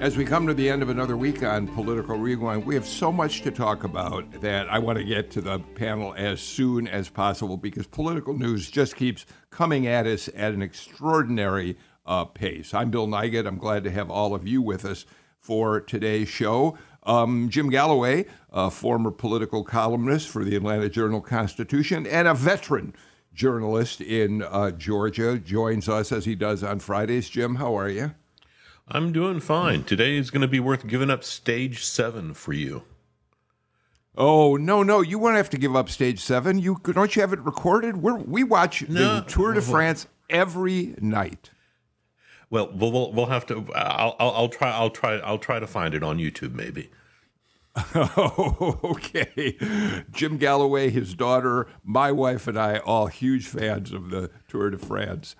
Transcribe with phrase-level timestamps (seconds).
[0.00, 3.12] As we come to the end of another week on Political Rewind, we have so
[3.12, 7.10] much to talk about that I want to get to the panel as soon as
[7.10, 11.76] possible because political news just keeps coming at us at an extraordinary
[12.06, 12.72] uh, pace.
[12.72, 13.46] I'm Bill Nigut.
[13.46, 15.04] I'm glad to have all of you with us
[15.38, 16.78] for today's show.
[17.02, 22.94] Um, Jim Galloway, a former political columnist for the Atlanta Journal Constitution and a veteran
[23.34, 27.28] journalist in uh, Georgia, joins us as he does on Fridays.
[27.28, 28.14] Jim, how are you?
[28.90, 29.84] I'm doing fine.
[29.84, 32.82] Today is going to be worth giving up stage seven for you.
[34.16, 35.00] Oh no, no!
[35.00, 36.58] You won't have to give up stage seven.
[36.58, 37.98] You don't you have it recorded?
[37.98, 39.16] we we watch no.
[39.16, 39.70] the Tour de uh-huh.
[39.70, 41.50] France every night.
[42.50, 43.64] Well, we'll we'll have to.
[43.74, 44.70] I'll, I'll, I'll try.
[44.72, 45.18] I'll try.
[45.18, 46.90] I'll try to find it on YouTube, maybe.
[47.94, 49.56] Oh, okay.
[50.10, 54.78] Jim Galloway, his daughter, my wife, and I, all huge fans of the Tour de
[54.78, 55.36] France.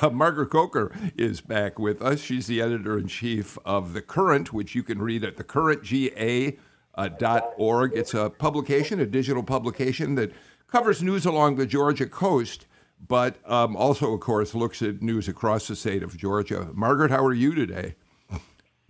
[0.00, 2.20] Uh, Margaret Coker is back with us.
[2.20, 7.92] She's the editor in chief of The Current, which you can read at thecurrentga.org.
[7.92, 10.32] Uh, it's a publication, a digital publication that
[10.66, 12.66] covers news along the Georgia coast,
[13.06, 16.70] but um, also, of course, looks at news across the state of Georgia.
[16.72, 17.94] Margaret, how are you today?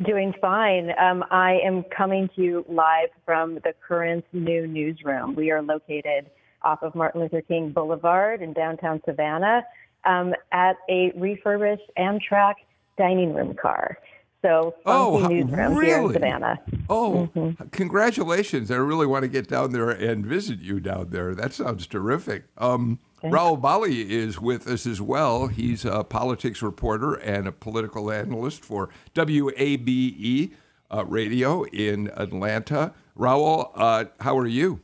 [0.04, 0.92] Doing fine.
[1.00, 5.34] Um, I am coming to you live from the Current New Newsroom.
[5.34, 6.30] We are located
[6.62, 9.64] off of Martin Luther King Boulevard in downtown Savannah
[10.04, 12.54] um, at a refurbished Amtrak
[12.98, 13.98] dining room car.
[14.42, 15.86] So oh, newsroom really?
[15.86, 16.60] here in Savannah.
[16.90, 17.68] Oh, mm-hmm.
[17.68, 18.72] congratulations!
[18.72, 21.32] I really want to get down there and visit you down there.
[21.34, 22.44] That sounds terrific.
[22.58, 25.46] Um, Rahul Bali is with us as well.
[25.46, 30.52] He's a politics reporter and a political analyst for WABE
[30.90, 32.92] uh, Radio in Atlanta.
[33.16, 34.80] Rahul, uh, how are you?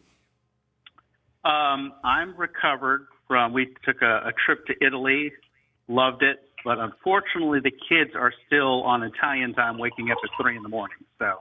[1.45, 5.31] Um, I'm recovered from we took a, a trip to Italy,
[5.87, 10.57] loved it, but unfortunately the kids are still on Italian time, waking up at three
[10.57, 10.97] in the morning.
[11.19, 11.39] So,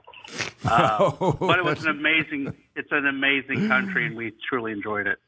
[0.64, 2.54] uh, oh, but it was an amazing.
[2.76, 5.18] It's an amazing country, and we truly enjoyed it.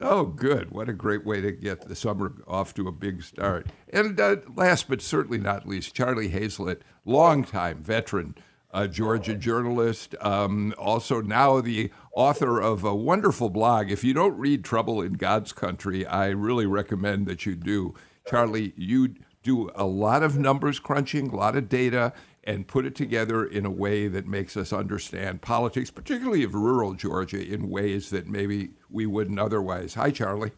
[0.00, 0.70] Oh, good!
[0.70, 3.66] What a great way to get the summer off to a big start.
[3.92, 8.36] And uh, last but certainly not least, Charlie Hayslett, longtime veteran
[8.70, 13.90] a Georgia journalist, um, also now the author of a wonderful blog.
[13.90, 17.94] If you don't read Trouble in God's Country, I really recommend that you do.
[18.26, 22.12] Charlie, you do a lot of numbers crunching, a lot of data,
[22.44, 26.94] and put it together in a way that makes us understand politics, particularly of rural
[26.94, 29.94] Georgia, in ways that maybe we wouldn't otherwise.
[29.94, 30.52] Hi, Charlie.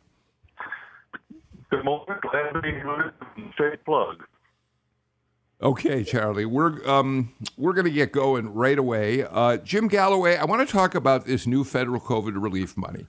[1.71, 2.17] Good morning.
[2.23, 3.13] Glad to be here.
[3.55, 4.25] Straight plug.
[5.63, 9.25] Okay, Charlie, we're um, we're going to get going right away.
[9.25, 13.05] Uh, Jim Galloway, I want to talk about this new federal COVID relief money.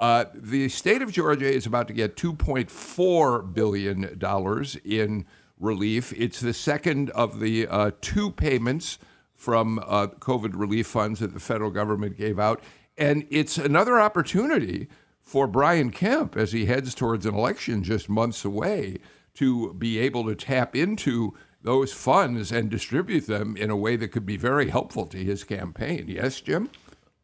[0.00, 5.26] Uh, the state of Georgia is about to get 2.4 billion dollars in
[5.58, 6.12] relief.
[6.16, 9.00] It's the second of the uh, two payments
[9.34, 12.62] from uh, COVID relief funds that the federal government gave out,
[12.96, 14.86] and it's another opportunity
[15.20, 18.98] for Brian Kemp as he heads towards an election just months away
[19.34, 24.08] to be able to tap into those funds and distribute them in a way that
[24.08, 26.04] could be very helpful to his campaign.
[26.08, 26.70] Yes, Jim?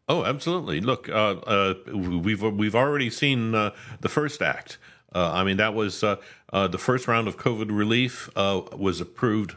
[0.09, 0.81] Oh, absolutely.
[0.81, 4.79] Look, uh, uh, we've we've already seen uh, the first act.
[5.15, 6.17] Uh, I mean, that was uh,
[6.53, 9.55] uh, the first round of COVID relief was approved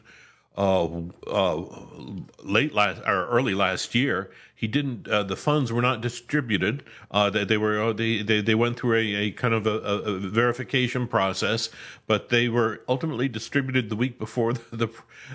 [2.44, 5.07] late last or early last year, he didn't.
[5.07, 6.84] Uh, the funds were not distributed.
[7.12, 9.69] Uh, they, they, were uh, they, they, they went through a, a kind of a,
[9.69, 11.69] a, verification process,
[12.07, 14.88] but they were ultimately distributed the week before the the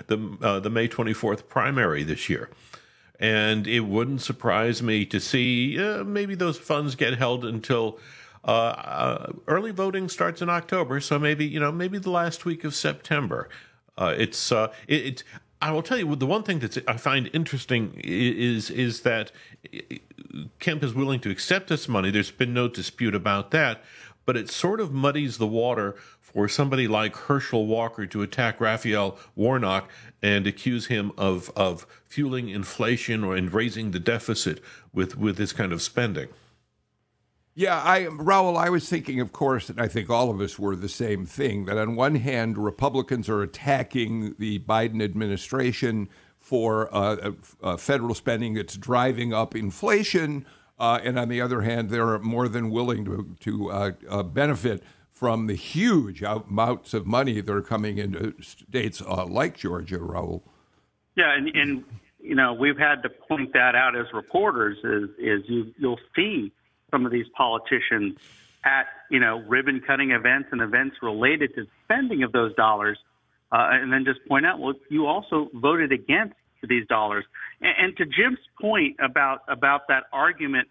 [0.07, 2.49] the, uh, the May twenty fourth primary this year.
[3.17, 7.99] And it wouldn't surprise me to see uh, maybe those funds get held until.
[8.45, 12.75] Uh, early voting starts in October, so maybe you know maybe the last week of
[12.75, 13.47] September.
[13.97, 15.23] Uh, it's uh, it, it,
[15.63, 19.31] I will tell you the one thing that I find interesting is is that
[20.59, 22.11] Kemp is willing to accept this money.
[22.11, 23.81] There's been no dispute about that,
[24.25, 29.17] but it sort of muddies the water for somebody like Herschel Walker to attack Raphael
[29.37, 29.89] Warnock
[30.21, 34.61] and accuse him of of fueling inflation or and raising the deficit
[34.91, 36.27] with with this kind of spending.
[37.55, 40.75] Yeah, I Rahul, I was thinking, of course, and I think all of us were
[40.75, 41.65] the same thing.
[41.65, 46.09] That on one hand, Republicans are attacking the Biden administration
[46.39, 50.47] for uh, uh, federal spending that's driving up inflation,
[50.79, 54.83] uh, and on the other hand, they're more than willing to to uh, uh, benefit
[55.11, 60.41] from the huge amounts of money that are coming into states uh, like Georgia, Rahul.
[61.15, 61.83] Yeah, and, and
[62.19, 64.77] you know we've had to point that out as reporters.
[64.83, 66.51] Is is you you'll see
[66.93, 68.15] some of these politicians
[68.63, 72.99] at you know ribbon cutting events and events related to spending of those dollars,
[73.51, 77.25] uh, and then just point out, well, you also voted against these dollars.
[77.59, 80.67] And, and to Jim's point about about that argument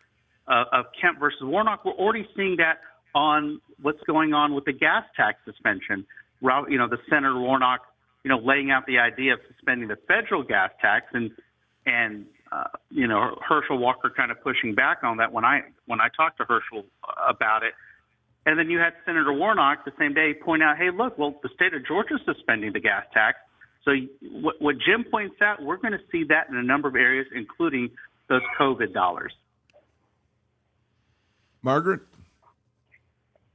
[0.46, 2.78] uh, of Kemp versus Warnock, we're already seeing that
[3.14, 6.06] on what's going on with the gas tax suspension.
[6.40, 7.82] You know, the Senator Warnock,
[8.24, 11.30] you know, laying out the idea of suspending the federal gas tax and
[11.84, 16.00] and uh, you know Herschel Walker kind of pushing back on that when I when
[16.00, 16.84] I talked to Herschel
[17.28, 17.72] about it.
[18.44, 21.48] And then you had Senator Warnock the same day point out, hey, look, well, the
[21.54, 23.38] state of Georgia is suspending the gas tax.
[23.84, 23.92] So
[24.40, 27.26] what, what Jim points out, we're going to see that in a number of areas,
[27.34, 27.90] including
[28.28, 29.32] those COVID dollars.
[31.62, 32.00] Margaret?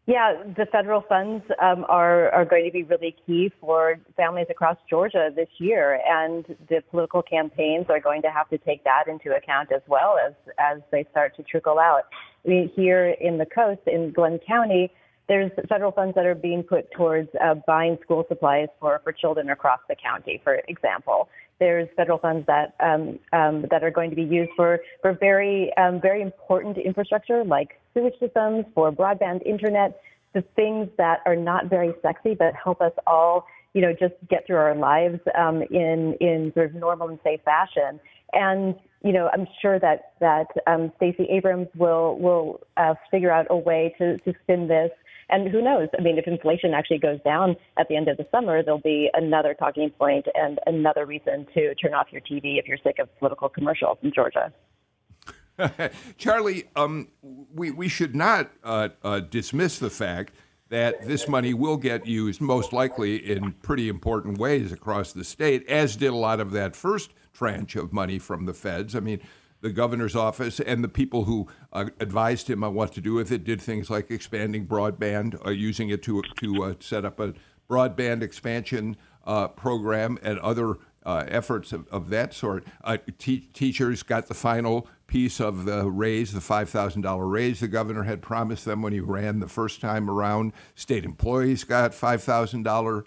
[0.08, 4.78] Yeah, the federal funds um, are are going to be really key for families across
[4.90, 9.36] Georgia this year, and the political campaigns are going to have to take that into
[9.36, 12.04] account as well as as they start to trickle out.
[12.46, 14.94] I mean, here in the coast in Glynn County,
[15.28, 19.50] there's federal funds that are being put towards uh, buying school supplies for for children
[19.50, 21.28] across the county, for example.
[21.60, 25.76] There's federal funds that um, um, that are going to be used for for very
[25.78, 30.00] um, very important infrastructure like sewage systems, for broadband internet,
[30.34, 34.46] the things that are not very sexy but help us all, you know, just get
[34.46, 38.00] through our lives um, in in sort of normal and safe fashion.
[38.34, 43.48] And you know, I'm sure that that um, Stacey Abrams will will uh, figure out
[43.50, 44.92] a way to to spin this
[45.30, 45.90] and who knows?
[45.98, 49.10] I mean, if inflation actually goes down at the end of the summer, there'll be
[49.14, 53.14] another talking point and another reason to turn off your TV if you're sick of
[53.20, 54.54] political commercials in Georgia.
[56.18, 57.10] Charlie, um,
[57.54, 60.34] we, we should not uh, uh, dismiss the fact
[60.70, 65.68] that this money will get used most likely in pretty important ways across the state,
[65.68, 68.96] as did a lot of that first tranche of money from the feds.
[68.96, 69.22] I mean,
[69.62, 73.32] the governor's office and the people who uh, advised him on what to do with
[73.32, 77.34] it did things like expanding broadband, uh, using it to to uh, set up a
[77.70, 78.96] broadband expansion
[79.26, 80.76] uh, program and other
[81.06, 82.66] uh, efforts of, of, that sort.
[82.84, 87.60] Uh, te- teachers got the final piece of the raise, the five thousand dollar raise
[87.60, 90.54] the governor had promised them when he ran the first time around.
[90.76, 93.06] State employees got five thousand dollar.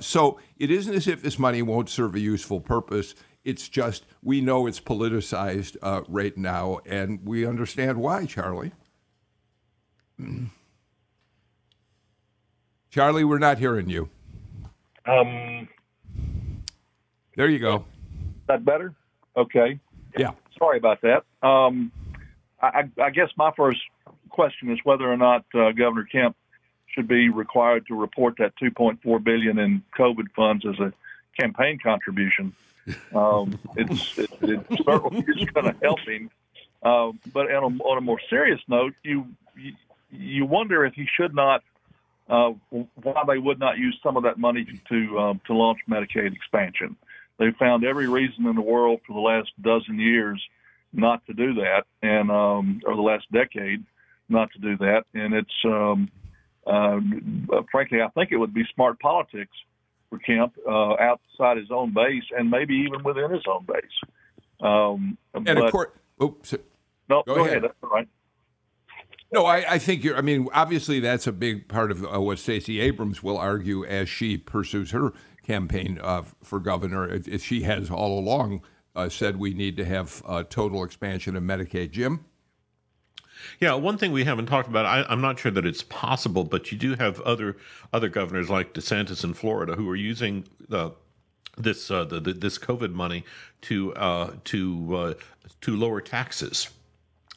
[0.00, 3.14] so it isn't as if this money won't serve a useful purpose
[3.48, 8.72] it's just we know it's politicized uh, right now, and we understand why, Charlie.
[12.90, 14.10] Charlie, we're not hearing you.
[15.06, 15.66] Um,
[17.36, 17.86] there you go.
[18.48, 18.92] That better?
[19.34, 19.80] Okay.
[20.18, 20.32] Yeah.
[20.58, 21.24] Sorry about that.
[21.46, 21.90] Um,
[22.60, 23.80] I, I, guess my first
[24.28, 26.36] question is whether or not uh, Governor Kemp
[26.88, 30.92] should be required to report that 2.4 billion in COVID funds as a
[31.40, 32.52] campaign contribution.
[33.14, 36.30] Um, it's it, it certainly is going to help him.
[36.82, 39.26] But on a, on a more serious note, you,
[39.56, 39.72] you
[40.10, 41.62] you wonder if he should not,
[42.28, 46.34] uh, why they would not use some of that money to um, to launch Medicaid
[46.34, 46.96] expansion.
[47.38, 50.42] They've found every reason in the world for the last dozen years
[50.92, 53.84] not to do that, and um, or the last decade
[54.28, 55.04] not to do that.
[55.14, 56.10] And it's um,
[56.66, 57.00] uh,
[57.70, 59.56] frankly, I think it would be smart politics
[60.10, 63.84] for Kemp uh, outside his own base and maybe even within his own base.
[64.60, 65.90] Um, and but, of course,
[66.22, 66.54] oops,
[67.08, 67.58] no, go, go ahead.
[67.58, 67.62] ahead.
[67.64, 68.08] That's all right.
[69.32, 70.16] No, I, I, think you're.
[70.16, 74.08] I mean, obviously, that's a big part of uh, what Stacey Abrams will argue as
[74.08, 75.12] she pursues her
[75.46, 77.06] campaign uh, for governor.
[77.06, 78.62] If she has all along
[78.96, 81.92] uh, said we need to have total expansion of Medicaid.
[81.92, 82.24] Jim.
[83.60, 86.70] Yeah, one thing we haven't talked about, I, am not sure that it's possible, but
[86.72, 87.56] you do have other
[87.92, 90.92] other governors like DeSantis in Florida who are using the
[91.56, 93.24] this uh, the, the, this COVID money
[93.62, 95.14] to uh, to uh,
[95.62, 96.68] to lower taxes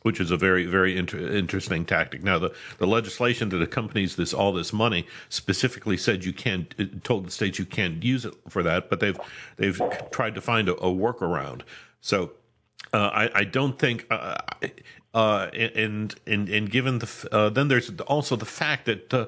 [0.04, 2.24] which is a very very inter- interesting tactic.
[2.24, 7.28] Now, the, the legislation that accompanies this all this money specifically said you can't told
[7.28, 9.20] the states you can't use it for that, but they've
[9.58, 9.82] they've
[10.12, 11.62] tried to find a, a workaround.
[12.02, 12.32] So
[12.94, 14.38] uh, I, I, don't think uh,
[15.14, 19.26] uh, and and and given the uh, then there's also the fact that uh,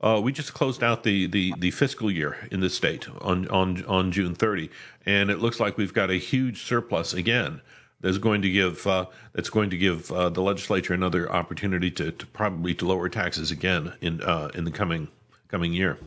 [0.00, 3.84] uh, we just closed out the, the, the fiscal year in the state on on
[3.86, 4.70] on June 30,
[5.06, 7.60] and it looks like we've got a huge surplus again
[8.00, 12.26] that's going to give uh, that's going to give the legislature another opportunity to, to
[12.26, 14.20] probably to lower taxes again in
[14.54, 15.08] in the coming
[15.48, 15.98] coming year.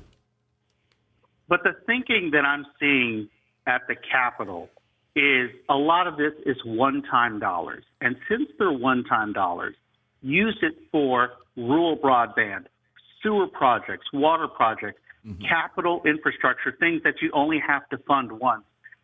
[1.49, 3.29] But the thinking that I'm seeing
[3.65, 4.69] at the Capitol
[5.17, 9.75] is a lot of this is one-time dollars, and since they're one-time dollars,
[10.21, 12.65] use it for rural broadband,
[13.23, 15.41] sewer projects, water projects, mm-hmm.
[15.43, 18.63] capital infrastructure, things that you only have to fund once.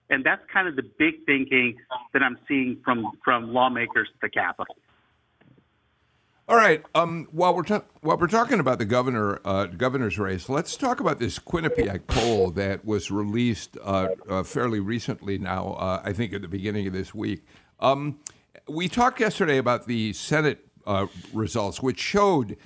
[0.09, 1.75] And that's kind of the big thinking
[2.13, 4.75] that I'm seeing from, from lawmakers at the Capitol.
[6.49, 6.83] All right.
[6.93, 10.99] Um, while we're ta- while we're talking about the governor uh, governor's race, let's talk
[10.99, 15.37] about this Quinnipiac poll that was released uh, uh, fairly recently.
[15.37, 17.45] Now, uh, I think at the beginning of this week,
[17.79, 18.19] um,
[18.67, 22.57] we talked yesterday about the Senate uh, results, which showed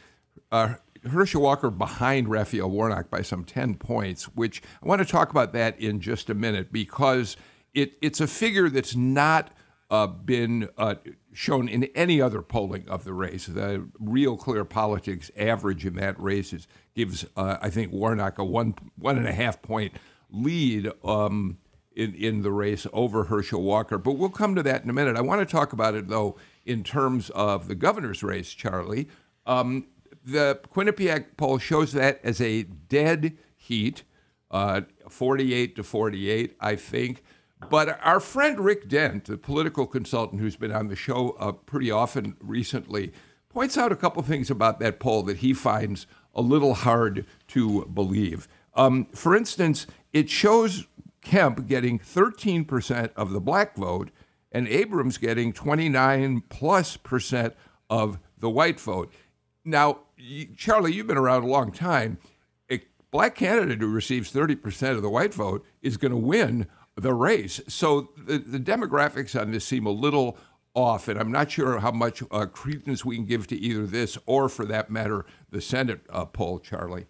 [0.52, 5.30] uh, Herschel Walker behind Raphael Warnock by some 10 points, which I want to talk
[5.30, 7.38] about that in just a minute because
[7.76, 9.52] it, it's a figure that's not
[9.90, 10.96] uh, been uh,
[11.34, 13.46] shown in any other polling of the race.
[13.46, 18.44] The real clear politics average in that race is, gives, uh, I think, Warnock a
[18.44, 19.94] one, one and a half point
[20.30, 20.92] lead.
[21.04, 21.58] Um,
[21.98, 23.98] in, in the race over Herschel Walker.
[23.98, 25.18] But we'll come to that in a minute.
[25.18, 29.08] I want to talk about it, though, in terms of the governor's race, Charlie.
[29.48, 29.88] Um,
[30.24, 34.04] the Quinnipiac poll shows that as a dead heat,
[34.52, 37.24] uh, 48 to 48, I think.
[37.70, 41.92] But our friend Rick Dent, the political consultant who's been on the show uh, pretty
[41.92, 43.12] often recently,
[43.50, 47.86] points out a couple things about that poll that he finds a little hard to
[47.86, 48.48] believe.
[48.76, 50.86] Um, for instance, it shows
[51.22, 54.12] Kemp getting 13% of the black vote
[54.52, 57.56] and Abrams getting 29 plus percent
[57.90, 59.12] of the white vote.
[59.66, 60.00] Now,
[60.56, 62.18] Charlie, you've been around a long time.
[62.72, 66.68] A black candidate who receives 30% of the white vote is going to win
[66.98, 67.62] the race.
[67.68, 70.38] So the, the, demographics on this seem a little
[70.74, 74.18] off, and I'm not sure how much uh, credence we can give to either this
[74.26, 77.06] or, for that matter, the Senate uh, poll, Charlie.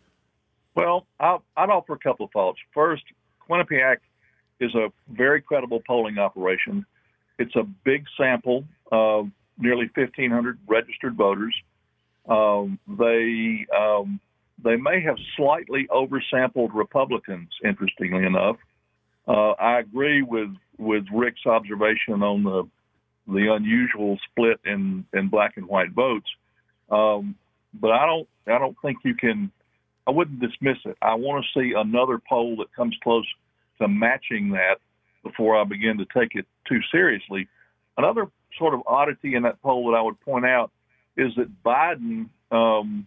[0.75, 2.59] Well, I'll, I'd offer a couple of thoughts.
[2.73, 3.03] First,
[3.49, 3.97] Quinnipiac
[4.59, 6.85] is a very credible polling operation.
[7.39, 11.55] It's a big sample of nearly 1,500 registered voters.
[12.27, 14.19] Um, they um,
[14.63, 17.49] they may have slightly oversampled Republicans.
[17.63, 18.57] Interestingly enough,
[19.27, 22.63] uh, I agree with with Rick's observation on the
[23.27, 26.27] the unusual split in in black and white votes.
[26.89, 27.35] Um,
[27.73, 29.51] but I don't I don't think you can.
[30.05, 30.97] I wouldn't dismiss it.
[31.01, 33.25] I want to see another poll that comes close
[33.81, 34.77] to matching that
[35.23, 37.47] before I begin to take it too seriously.
[37.97, 40.71] Another sort of oddity in that poll that I would point out
[41.17, 43.05] is that Biden um,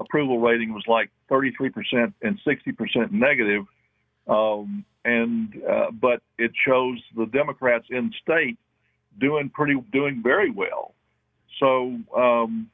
[0.00, 3.64] approval rating was like 33% and 60% negative,
[4.26, 8.58] um, and uh, but it shows the Democrats in state
[9.18, 10.94] doing pretty doing very well.
[11.58, 12.70] So um,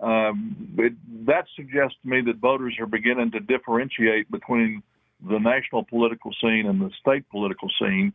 [0.00, 0.94] um, it,
[1.26, 4.82] that suggests to me that voters are beginning to differentiate between
[5.28, 8.12] the national political scene and the state political scene.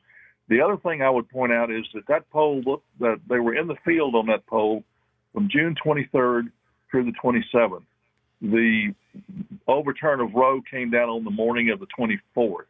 [0.50, 3.68] The other thing I would point out is that that poll that they were in
[3.68, 4.84] the field on that poll
[5.34, 6.52] from June 23rd
[6.90, 7.84] through the 27th.
[8.42, 8.94] The
[9.68, 12.66] overturn of Roe came down on the morning of the 24th.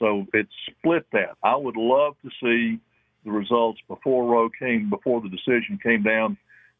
[0.00, 1.36] So it split that.
[1.44, 2.80] I would love to see
[3.24, 6.36] the results before Roe came, before the decision came down,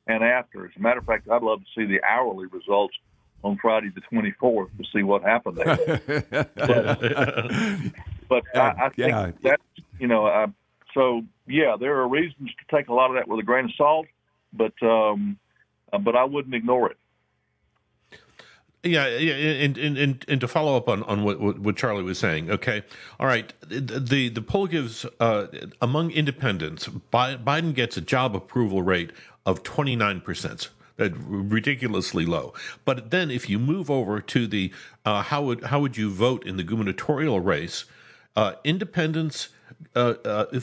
[0.07, 0.65] and after.
[0.65, 2.95] As a matter of fact, I'd love to see the hourly results
[3.45, 6.03] on Friday the 24th to see what happened there.
[6.57, 7.01] but,
[8.29, 9.31] but I, I, think yeah.
[9.43, 9.63] that's,
[9.99, 10.47] you know, I,
[10.95, 13.73] so yeah, there are reasons to take a lot of that with a grain of
[13.77, 14.07] salt,
[14.53, 15.39] but um,
[15.93, 16.97] uh, but I wouldn't ignore it.
[18.83, 22.51] Yeah, yeah, and, and, and, to follow up on, on what, what Charlie was saying,
[22.51, 22.83] okay,
[23.19, 25.49] all right, the the poll gives uh,
[25.83, 29.13] among independents, Biden gets a job approval rate
[29.45, 32.55] of twenty nine percent ridiculously low.
[32.87, 34.73] But then, if you move over to the
[35.05, 37.85] uh, how would how would you vote in the gubernatorial race?
[38.37, 39.49] Uh, independents,
[39.95, 40.61] uh, uh,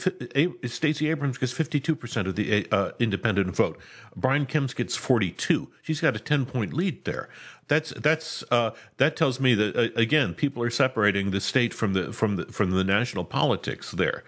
[0.66, 3.80] Stacey Abrams gets fifty two percent of the uh, independent vote.
[4.16, 5.70] Brian Kemp gets forty two.
[5.82, 7.30] She's got a ten point lead there.
[7.68, 11.94] That's that's uh, that tells me that uh, again people are separating the state from
[11.94, 14.24] the from the from the national politics there.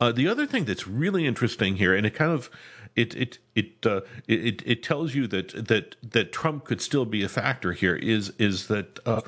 [0.00, 2.50] the other thing that's really interesting here, and it kind of
[2.96, 7.22] it it it, uh, it it tells you that that that Trump could still be
[7.22, 7.96] a factor here.
[7.96, 9.22] Is is that uh,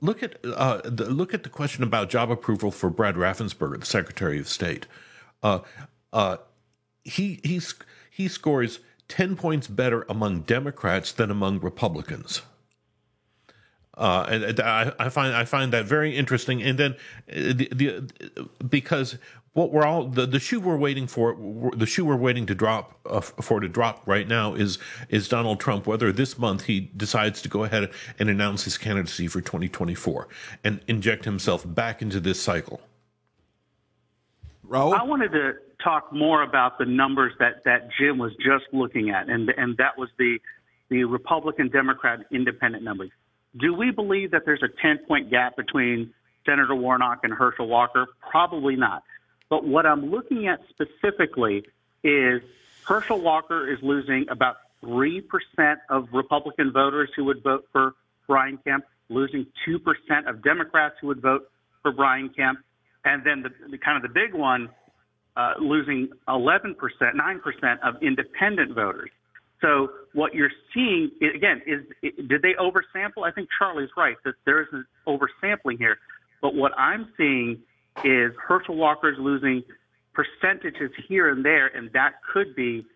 [0.00, 3.86] look at uh, the, look at the question about job approval for Brad Raffensperger, the
[3.86, 4.86] Secretary of State.
[5.42, 5.60] Uh,
[6.12, 6.36] uh,
[7.04, 7.74] he he's
[8.10, 12.42] he scores ten points better among Democrats than among Republicans.
[14.00, 16.62] Uh, and I, I, find I find that very interesting.
[16.62, 19.18] And then uh, the, the because
[19.52, 21.36] what we're all the, the shoe we're waiting for
[21.76, 24.78] the shoe we're waiting to drop uh, for to drop right now is
[25.10, 29.26] is Donald Trump whether this month he decides to go ahead and announce his candidacy
[29.26, 30.28] for 2024
[30.64, 32.80] and inject himself back into this cycle.
[34.66, 34.98] Rahul?
[34.98, 35.54] I wanted to
[35.84, 39.98] talk more about the numbers that, that Jim was just looking at, and and that
[39.98, 40.38] was the
[40.88, 43.10] the Republican, Democrat, Independent numbers.
[43.56, 46.12] Do we believe that there's a 10 point gap between
[46.46, 48.06] Senator Warnock and Herschel Walker?
[48.30, 49.02] Probably not.
[49.48, 51.64] But what I'm looking at specifically
[52.04, 52.42] is
[52.86, 55.22] Herschel Walker is losing about 3%
[55.90, 57.94] of Republican voters who would vote for
[58.26, 61.50] Brian Kemp, losing 2% of Democrats who would vote
[61.82, 62.60] for Brian Kemp,
[63.04, 64.68] and then the, the kind of the big one,
[65.36, 69.10] uh, losing 11%, 9% of independent voters.
[69.60, 73.24] So what you're seeing again is did they oversample?
[73.24, 75.98] I think Charlie's right that there is an oversampling here.
[76.40, 77.60] But what I'm seeing
[78.04, 79.62] is Herschel Walker's losing
[80.14, 82.86] percentages here and there, and that could be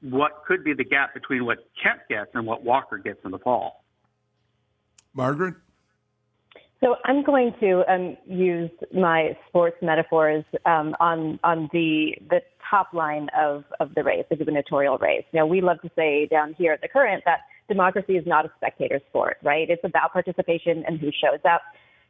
[0.00, 3.38] what could be the gap between what Kemp gets and what Walker gets in the
[3.38, 3.84] fall.
[5.12, 5.54] Margaret?
[6.80, 12.92] So I'm going to um, use my sports metaphors um, on on the the top
[12.92, 15.24] line of of the race, the gubernatorial race.
[15.32, 18.52] Now we love to say down here at the current that democracy is not a
[18.56, 19.68] spectator sport, right?
[19.68, 21.62] It's about participation and who shows up.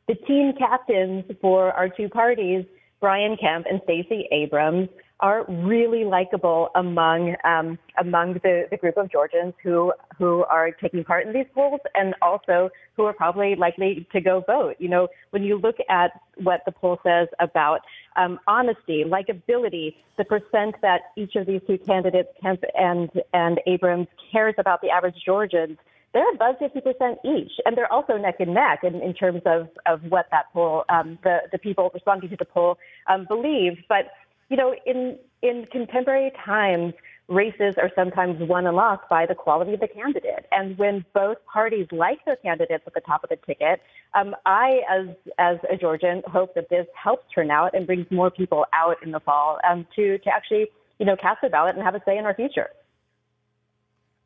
[0.06, 2.64] The team captains for our two parties,
[3.00, 4.88] Brian Kemp and Stacey Abrams,
[5.20, 11.04] are really likable among um, among the, the group of Georgians who who are taking
[11.04, 14.76] part in these polls and also who are probably likely to go vote.
[14.78, 17.80] You know, when you look at what the poll says about
[18.16, 24.06] um, honesty, likability, the percent that each of these two candidates, Kemp and and Abrams,
[24.30, 25.78] cares about the average Georgians
[26.14, 27.52] they're above 50% each.
[27.66, 31.18] And they're also neck and neck in, in terms of, of what that poll, um,
[31.22, 33.74] the, the people responding to the poll um, believe.
[33.90, 34.06] But,
[34.48, 36.94] you know, in, in contemporary times,
[37.28, 40.46] races are sometimes won and lost by the quality of the candidate.
[40.50, 43.80] And when both parties like their candidates at the top of the ticket,
[44.14, 48.64] um, I, as as a Georgian, hope that this helps turnout and brings more people
[48.72, 51.94] out in the fall um, to to actually you know cast a ballot and have
[51.94, 52.68] a say in our future.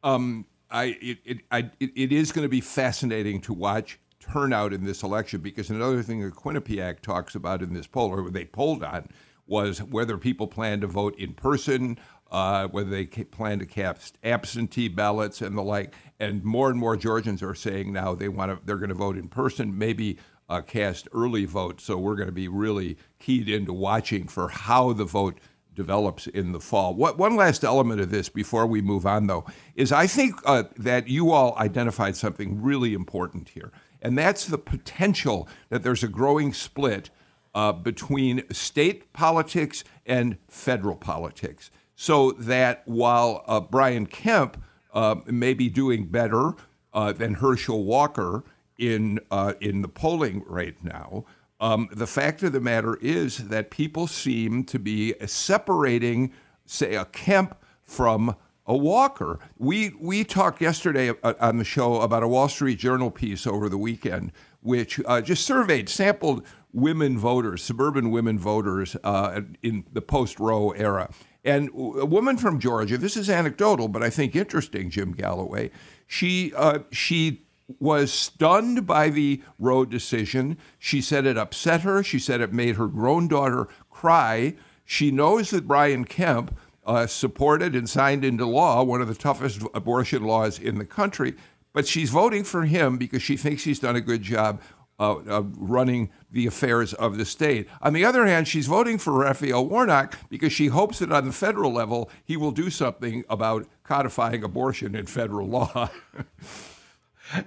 [0.05, 4.73] Um, I it it, I, it, it is going to be fascinating to watch turnout
[4.73, 8.45] in this election because another thing that Quinnipiac talks about in this poll, or they
[8.45, 9.09] polled on,
[9.53, 11.99] was whether people plan to vote in person,
[12.31, 15.95] uh, whether they plan to cast absentee ballots and the like.
[16.19, 19.19] And more and more Georgians are saying now they want to, they're going to vote
[19.19, 21.85] in person, maybe uh, cast early votes.
[21.85, 25.39] So we're going to be really keyed into watching for how the vote
[25.75, 26.95] develops in the fall.
[26.95, 30.65] What, one last element of this before we move on, though, is I think uh,
[30.79, 36.09] that you all identified something really important here, and that's the potential that there's a
[36.09, 37.11] growing split
[37.55, 41.71] uh, between state politics and federal politics.
[41.95, 44.63] So that while uh, Brian Kemp
[44.93, 46.55] uh, may be doing better
[46.93, 48.45] uh, than Herschel Walker
[48.79, 51.25] in uh, in the polling right now,
[51.61, 56.33] um, the fact of the matter is that people seem to be separating,
[56.67, 58.35] say, a Kemp from
[58.67, 59.39] a Walker.
[59.59, 63.69] We we talked yesterday uh, on the show about a Wall Street Journal piece over
[63.69, 70.41] the weekend, which just surveyed, sampled women voters, suburban women voters uh, in the post
[70.41, 71.11] Roe era.
[71.45, 75.71] And a woman from Georgia, this is anecdotal, but I think interesting, Jim Galloway.
[76.07, 77.43] She uh, she
[77.81, 80.59] was stunned by the Roe decision.
[80.79, 82.03] She said it upset her.
[82.03, 84.55] She said it made her grown daughter cry.
[84.85, 89.63] She knows that Brian Kemp uh, supported and signed into law one of the toughest
[89.75, 91.35] abortion laws in the country,
[91.73, 94.61] but she's voting for him because she thinks he's done a good job
[95.03, 97.69] uh, uh, running the affairs of the state.
[97.81, 101.33] On the other hand, she's voting for Raphael Warnock because she hopes that on the
[101.33, 105.91] federal level he will do something about codifying abortion in federal law.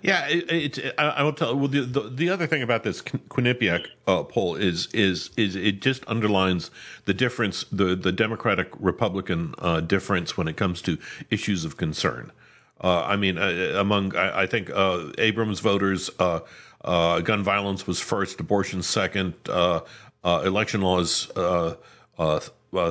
[0.02, 1.56] Yeah, it, it, I, I will tell.
[1.56, 5.80] Well, the, the, the other thing about this Quinnipiac uh, poll is is is it
[5.80, 6.72] just underlines
[7.04, 10.98] the difference, the the Democratic Republican uh, difference when it comes to
[11.30, 12.32] issues of concern.
[12.82, 16.10] Uh, I mean, uh, among I, I think uh, Abrams voters,
[16.86, 19.82] uh, gun violence was first, abortion second, uh,
[20.24, 21.76] uh, election laws uh,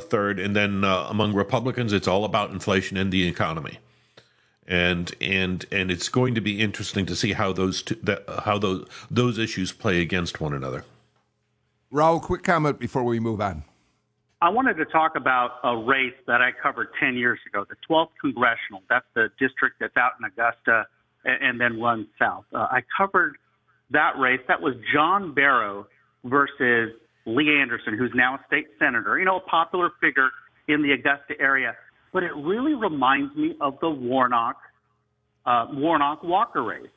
[0.01, 3.79] third, and then among Republicans, it's all about inflation and the economy
[4.67, 8.59] and and and it's going to be interesting to see how those two, that, how
[8.59, 10.85] those those issues play against one another.
[11.93, 13.65] Rahul, quick comment before we move on.
[14.41, 18.11] I wanted to talk about a race that I covered 10 years ago, the 12th
[18.21, 18.83] congressional.
[18.91, 20.87] That's the district that's out in Augusta
[21.25, 22.45] and, and then runs south.
[22.53, 23.37] Uh, I covered
[23.95, 25.87] that race, that was John Barrow
[26.25, 26.93] versus
[27.27, 30.29] Lee Anderson, who's now a state senator, you know, a popular figure
[30.69, 31.75] in the Augusta area.
[32.13, 34.57] But it really reminds me of the Warnock
[35.47, 36.89] uh, Warnock Walker race.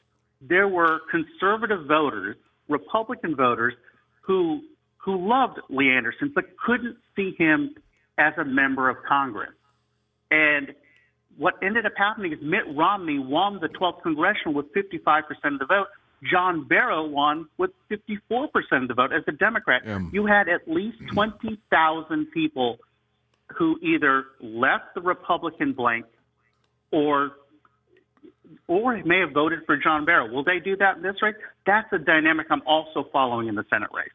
[0.41, 2.36] There were conservative voters,
[2.69, 3.73] Republican voters,
[4.21, 4.62] who
[4.97, 7.73] who loved Lee Anderson but couldn't see him
[8.17, 9.51] as a member of Congress.
[10.29, 10.73] And
[11.38, 15.65] what ended up happening is Mitt Romney won the 12th congressional with 55% of the
[15.65, 15.88] vote.
[16.23, 18.49] John Barrow won with 54%
[18.82, 19.84] of the vote as a Democrat.
[20.12, 21.13] You had at least mm.
[21.13, 22.77] 20,000 people
[23.58, 26.06] who either left the Republican blank
[26.91, 27.32] or
[28.67, 30.32] or may have voted for John Barrow.
[30.32, 31.36] Will they do that in this race?
[31.65, 34.08] That's a dynamic I'm also following in the Senate race.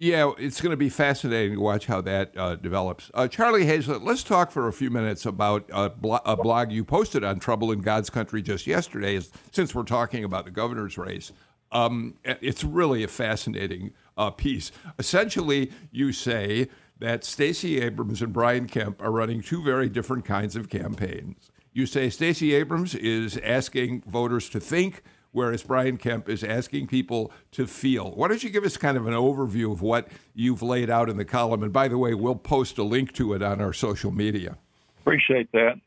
[0.00, 3.10] Yeah, it's going to be fascinating to watch how that uh, develops.
[3.12, 6.86] Uh, Charlie Hayslett, let's talk for a few minutes about a, blo- a, blog you
[6.86, 9.20] posted on Trouble in God's Country just yesterday,
[9.52, 11.32] since we're talking about the governor's race.
[11.70, 14.72] Um, it's really a fascinating uh, piece.
[14.98, 20.56] Essentially, you say that Stacey Abrams and Brian Kemp are running two very different kinds
[20.56, 21.50] of campaigns.
[21.74, 27.32] You say Stacey Abrams is asking voters to think whereas Brian Kemp is asking people
[27.52, 28.10] to feel.
[28.12, 31.16] Why don't you give us kind of an overview of what you've laid out in
[31.16, 31.62] the column?
[31.62, 34.56] And by the way, we'll post a link to it on our social media.
[35.00, 35.80] Appreciate that.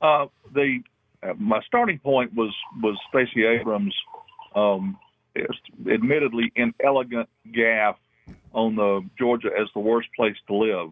[0.00, 0.80] Uh, the
[1.22, 3.94] uh, my starting point was was Stacey Abrams'
[4.54, 4.98] um,
[5.90, 7.96] admittedly inelegant gaffe
[8.52, 10.90] on the Georgia as the worst place to live,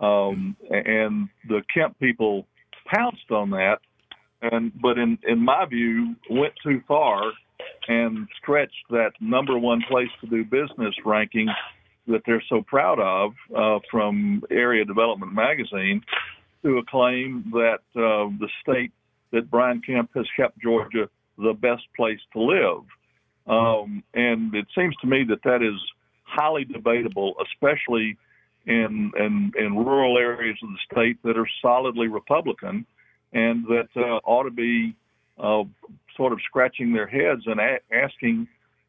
[0.00, 2.46] um, and the Kemp people
[2.86, 3.78] pounced on that
[4.52, 7.32] and but in in my view went too far
[7.88, 11.48] and stretched that number one place to do business ranking
[12.06, 16.02] that they're so proud of uh, from Area Development Magazine
[16.62, 18.92] to a claim that uh, the state
[19.32, 22.84] that Brian Kemp has kept Georgia the best place to live.
[23.46, 25.80] Um, and it seems to me that that is
[26.22, 28.16] highly debatable, especially
[28.66, 32.86] in, in, in rural areas of the state that are solidly Republican
[33.34, 34.94] and that uh, ought to be
[35.38, 35.64] uh,
[36.16, 38.48] sort of scratching their heads and a- asking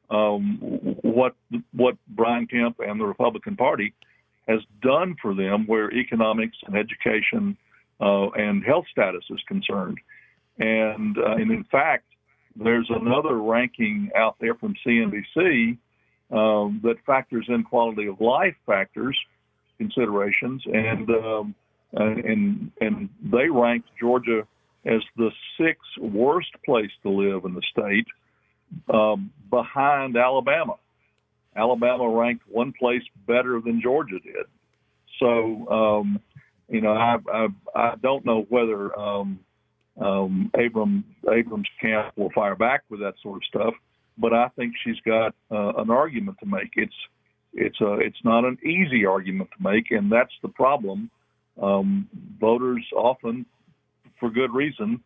[0.09, 0.59] um,
[1.01, 1.35] what
[1.73, 3.93] what Brian Kemp and the Republican Party
[4.47, 7.57] has done for them where economics and education
[7.99, 9.97] uh, and health status is concerned.
[10.59, 12.05] And, uh, and in fact,
[12.55, 15.77] there's another ranking out there from CNBC
[16.31, 19.17] um, that factors in quality of life factors
[19.77, 21.55] considerations, and um,
[21.97, 24.47] uh, and and they ranked Georgia
[24.85, 28.05] as the sixth worst place to live in the state,
[28.93, 30.75] um, behind Alabama.
[31.55, 34.45] Alabama ranked one place better than Georgia did.
[35.19, 36.19] So, um,
[36.67, 39.39] you know, I, I, I don't know whether um,
[39.99, 43.73] um, Abram Abrams camp will fire back with that sort of stuff,
[44.17, 46.71] but I think she's got uh, an argument to make.
[46.75, 46.93] It's
[47.53, 51.09] it's a it's not an easy argument to make, and that's the problem
[51.61, 52.07] um,
[52.39, 53.45] voters often,
[54.19, 55.01] for good reason,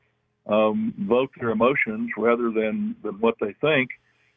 [0.48, 3.90] um, vote their emotions rather than, than what they think,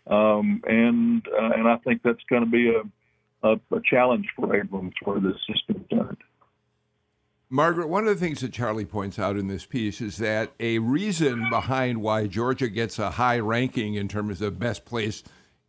[0.06, 4.54] um, and uh, and I think that's going to be a, a, a challenge for
[4.54, 6.18] Abrams where this is concerned.
[7.48, 10.78] Margaret, one of the things that Charlie points out in this piece is that a
[10.78, 15.22] reason behind why Georgia gets a high ranking in terms of best place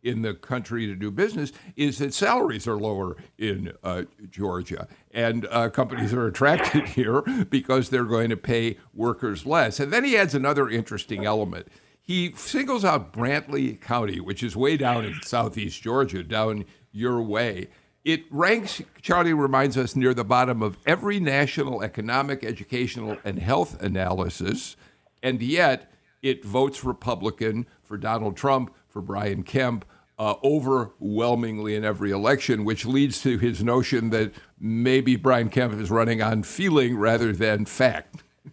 [0.04, 4.86] in the country to do business is that salaries are lower in uh, Georgia.
[5.10, 9.80] And uh, companies are attracted here because they're going to pay workers less.
[9.80, 11.68] And then he adds another interesting element.
[12.00, 17.68] He singles out Brantley County, which is way down in southeast Georgia, down your way.
[18.04, 23.82] It ranks, Charlie reminds us, near the bottom of every national economic, educational, and health
[23.82, 24.76] analysis.
[25.22, 25.90] And yet,
[26.20, 29.86] it votes Republican for Donald Trump, for Brian Kemp,
[30.18, 35.90] uh, overwhelmingly in every election, which leads to his notion that maybe Brian Kemp is
[35.90, 38.22] running on feeling rather than fact.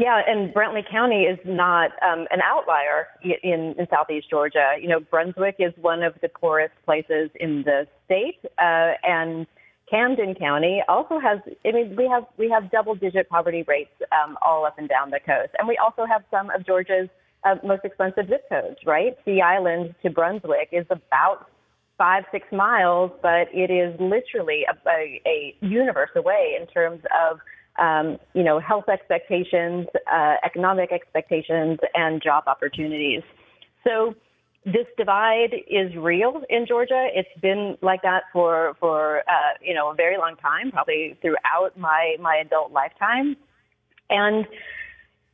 [0.00, 3.08] Yeah, and Brantley County is not um, an outlier
[3.42, 4.76] in, in southeast Georgia.
[4.80, 9.44] You know, Brunswick is one of the poorest places in the state, uh, and
[9.90, 11.40] Camden County also has.
[11.66, 15.18] I mean, we have we have double-digit poverty rates um, all up and down the
[15.18, 17.08] coast, and we also have some of Georgia's
[17.44, 19.16] uh, most expensive zip codes, right?
[19.24, 21.46] Sea Island to Brunswick is about
[21.96, 27.38] five, six miles, but it is literally a, a, a universe away in terms of,
[27.78, 33.22] um, you know, health expectations, uh, economic expectations, and job opportunities.
[33.84, 34.14] So
[34.64, 37.08] this divide is real in Georgia.
[37.14, 41.76] It's been like that for for uh, you know a very long time, probably throughout
[41.76, 43.36] my my adult lifetime,
[44.10, 44.46] and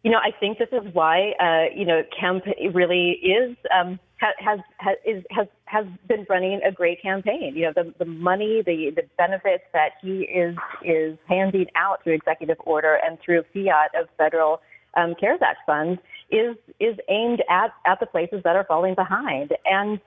[0.05, 4.61] you know, I think this is why, uh, you know, Kemp really is um, has
[4.77, 7.55] has is, has has been running a great campaign.
[7.57, 12.14] You know, the the money, the the benefits that he is is handing out through
[12.14, 14.61] executive order and through fiat of federal
[14.95, 15.99] um, CARES Act funds
[16.31, 19.55] is is aimed at at the places that are falling behind.
[19.64, 19.99] And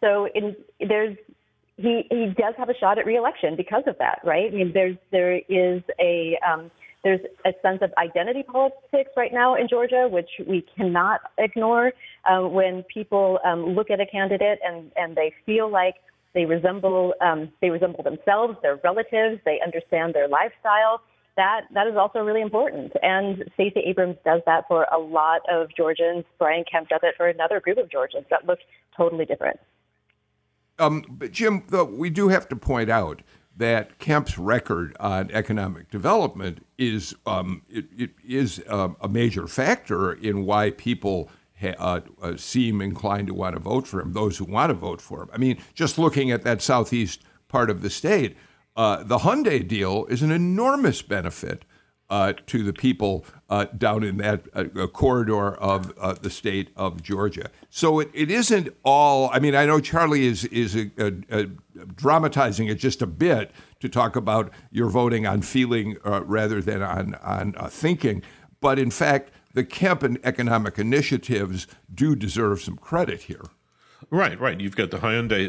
[0.00, 1.16] so, in there's
[1.76, 4.52] he he does have a shot at reelection because of that, right?
[4.52, 6.72] I mean, there's there is a um,
[7.04, 11.92] there's a sense of identity politics right now in Georgia, which we cannot ignore.
[12.24, 15.96] Uh, when people um, look at a candidate and, and they feel like
[16.32, 21.02] they resemble um, they resemble themselves, their relatives, they understand their lifestyle.
[21.36, 22.92] That that is also really important.
[23.02, 26.24] And Stacey Abrams does that for a lot of Georgians.
[26.38, 28.58] Brian Kemp does it for another group of Georgians that look
[28.96, 29.60] totally different.
[30.78, 33.22] Um, but Jim, though, we do have to point out
[33.56, 40.12] that Kemp's record on economic development is um, it, it is um, a major factor
[40.12, 44.12] in why people ha- uh, uh, seem inclined to want to vote for him.
[44.12, 45.30] Those who want to vote for him.
[45.32, 48.36] I mean, just looking at that southeast part of the state,
[48.76, 51.64] uh, the Hyundai deal is an enormous benefit
[52.10, 57.02] uh, to the people uh, down in that uh, corridor of uh, the state of
[57.02, 57.50] Georgia.
[57.70, 59.30] So it, it isn't all.
[59.32, 61.46] I mean, I know Charlie is is a, a, a
[61.86, 66.82] dramatizing it just a bit to talk about your voting on feeling uh, rather than
[66.82, 68.22] on on uh, thinking,
[68.60, 73.42] but in fact, the Kemp and economic initiatives do deserve some credit here.
[74.10, 74.60] Right, right.
[74.60, 75.48] You've got the Hyundai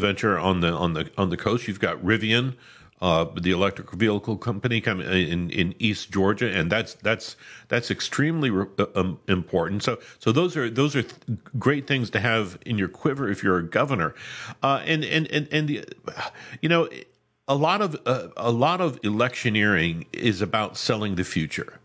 [0.00, 1.68] venture on the on the on the coast.
[1.68, 2.56] You've got Rivian
[3.00, 7.36] uh, the electric vehicle company in, in East Georgia, and that's that's
[7.68, 9.82] that's extremely re- uh, um, important.
[9.82, 13.42] So so those are those are th- great things to have in your quiver if
[13.42, 14.14] you're a governor,
[14.62, 15.84] uh, and and and and the,
[16.60, 16.88] you know
[17.48, 21.80] a lot of uh, a lot of electioneering is about selling the future.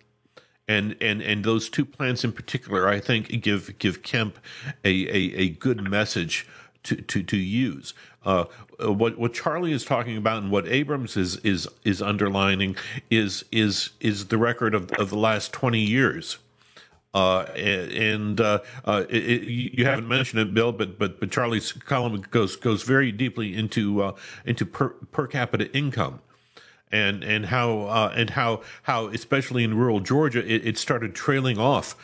[0.67, 4.39] And, and and those two plans in particular, I think, give give Kemp
[4.83, 6.47] a, a, a good message
[6.85, 7.93] to, to, to use.
[8.25, 8.45] Uh,
[8.79, 12.75] what what Charlie is talking about and what Abrams is is is underlining
[13.09, 16.39] is is is the record of, of the last twenty years.
[17.13, 22.19] Uh, and uh, uh, it, you haven't mentioned it, Bill, but but but Charlie's column
[22.29, 26.19] goes goes very deeply into uh, into per, per capita income,
[26.91, 31.57] and and how uh, and how how especially in rural Georgia it, it started trailing
[31.57, 31.95] off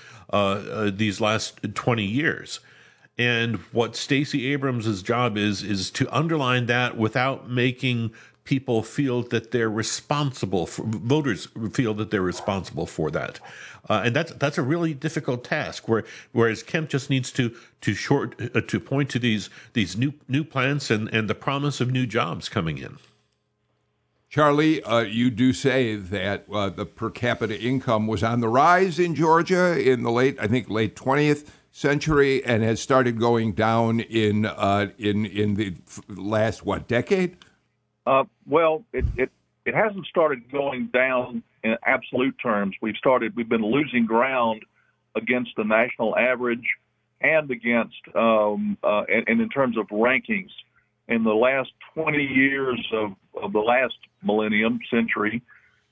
[0.93, 2.62] these last twenty years.
[3.21, 8.13] And what Stacey Abrams' job is, is to underline that without making
[8.45, 13.39] people feel that they're responsible for voters feel that they're responsible for that.
[13.88, 17.93] Uh, and that's that's a really difficult task where whereas Kemp just needs to to
[17.93, 21.91] short uh, to point to these these new new plants and and the promise of
[21.91, 22.97] new jobs coming in.
[24.29, 28.97] Charlie, uh, you do say that uh, the per capita income was on the rise
[28.97, 34.01] in Georgia in the late, I think, late 20th century and has started going down
[34.01, 35.75] in uh, in in the
[36.07, 37.38] last what decade?
[38.05, 39.31] Uh, well, it, it
[39.65, 42.75] it hasn't started going down in absolute terms.
[42.81, 44.63] We've started we've been losing ground
[45.15, 46.67] against the national average
[47.21, 50.49] and against um, uh, and, and in terms of rankings.
[51.07, 55.41] In the last 20 years of, of the last millennium century,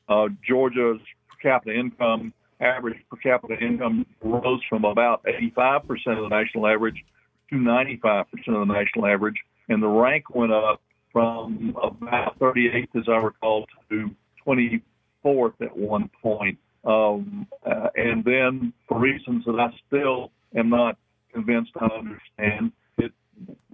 [0.08, 6.28] uh, Georgia's per capita income average per capita income rose from about 85% of the
[6.30, 7.04] national average
[7.50, 9.38] to 95% of the national average,
[9.70, 14.12] and the rank went up from about 38th, as I recall, to
[14.46, 16.58] 24th at one point.
[16.86, 20.98] Um, uh, and then, for reasons that I still am not
[21.34, 23.12] convinced I understand, it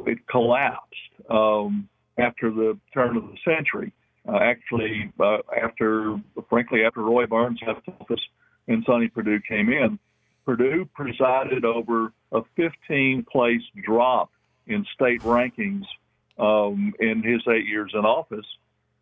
[0.06, 0.96] it collapsed
[1.30, 3.94] um, after the turn of the century.
[4.28, 6.20] Uh, actually, uh, after
[6.50, 8.22] frankly, after Roy Barnes left office,
[8.68, 10.00] and Sonny Perdue came in.
[10.46, 14.32] Perdue presided over a 15 place drop
[14.68, 15.86] in state rankings
[16.38, 18.46] um, in his eight years in office.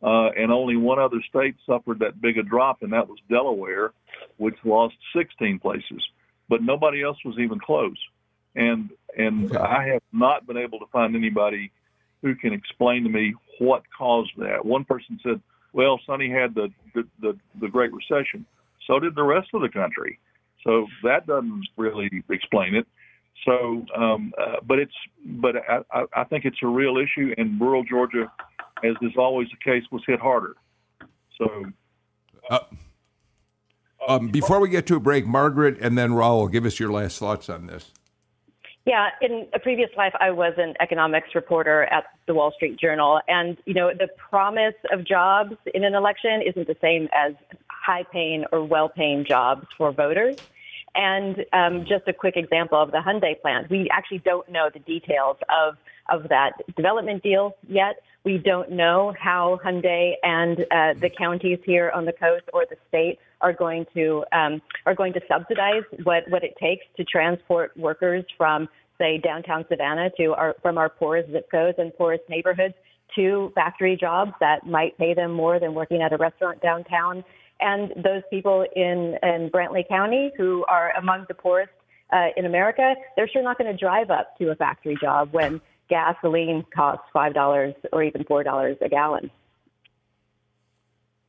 [0.01, 3.93] Uh, and only one other state suffered that big a drop, and that was Delaware,
[4.35, 6.03] which lost 16 places.
[6.49, 7.97] But nobody else was even close.
[8.55, 9.57] And and okay.
[9.57, 11.71] I have not been able to find anybody
[12.21, 14.65] who can explain to me what caused that.
[14.65, 18.45] One person said, "Well, Sonny had the the, the, the Great Recession."
[18.87, 20.19] So did the rest of the country.
[20.63, 22.87] So that doesn't really explain it.
[23.45, 24.93] So, um, uh, but it's,
[25.25, 28.31] but I, I think it's a real issue, and rural Georgia,
[28.83, 30.55] as is always the case, was hit harder.
[31.37, 31.65] So,
[32.49, 32.59] uh,
[34.07, 37.19] um, before we get to a break, Margaret and then Rahul, give us your last
[37.19, 37.91] thoughts on this.
[38.85, 43.21] Yeah, in a previous life, I was an economics reporter at the Wall Street Journal.
[43.29, 47.33] And, you know, the promise of jobs in an election isn't the same as
[47.83, 50.37] high paying or well paying jobs for voters.
[50.95, 53.69] And um, just a quick example of the Hyundai plant.
[53.69, 55.75] We actually don't know the details of,
[56.09, 57.95] of that development deal yet.
[58.23, 62.77] We don't know how Hyundai and uh, the counties here on the coast or the
[62.87, 67.75] state are going to um, are going to subsidize what, what it takes to transport
[67.75, 72.75] workers from say downtown Savannah to our from our poorest zip codes and poorest neighborhoods
[73.15, 77.23] to factory jobs that might pay them more than working at a restaurant downtown.
[77.63, 81.71] And those people in, in Brantley County who are among the poorest
[82.11, 85.61] uh, in America, they're sure not going to drive up to a factory job when
[85.89, 89.31] gasoline costs $5 or even $4 a gallon.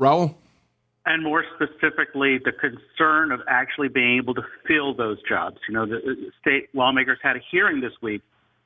[0.00, 0.34] Rahul?
[1.06, 5.58] And more specifically, the concern of actually being able to fill those jobs.
[5.68, 8.22] You know, the state lawmakers had a hearing this week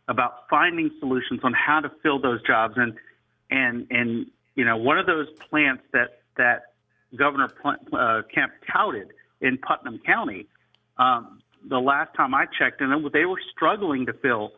[0.07, 2.75] about finding solutions on how to fill those jobs.
[2.77, 2.95] And
[3.51, 6.75] and and you know, one of those plants that that
[7.17, 9.09] Governor uh, Kemp touted
[9.41, 10.47] in Putnam County,
[10.99, 14.53] um, the last time I checked, and they were struggling to fill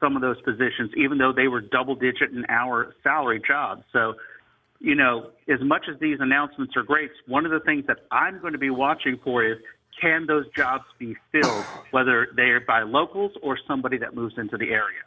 [0.00, 3.82] some of those positions, even though they were double-digit an hour salary jobs.
[3.92, 4.14] So,
[4.78, 8.40] you know, as much as these announcements are great, one of the things that I'm
[8.40, 9.58] going to be watching for is
[10.00, 14.66] can those jobs be filled, whether they're by locals or somebody that moves into the
[14.66, 15.00] area?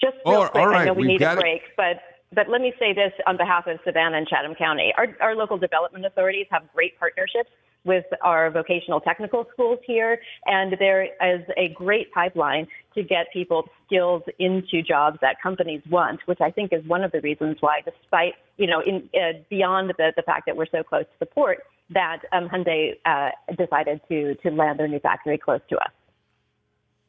[0.00, 1.76] Just real oh, quick, I know we need a break, it.
[1.76, 2.00] but
[2.32, 4.92] but let me say this on behalf of Savannah and Chatham County.
[4.96, 7.50] Our, our local development authorities have great partnerships
[7.84, 13.64] with our vocational technical schools here, and there is a great pipeline to get people
[13.86, 17.80] skills into jobs that companies want, which I think is one of the reasons why,
[17.84, 21.26] despite, you know, in, uh, beyond the, the fact that we're so close to the
[21.26, 21.60] port,
[21.92, 25.90] that um, Hyundai uh, decided to, to land their new factory close to us.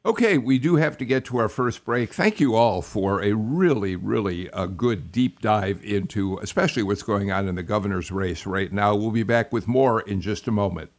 [0.04, 2.12] Okay, we do have to get to our first break.
[2.12, 7.04] Thank you all for a really, really a uh, good deep dive into, especially what's
[7.04, 8.96] going on in the governor's race right now.
[8.96, 10.90] We'll be back with more in just a moment.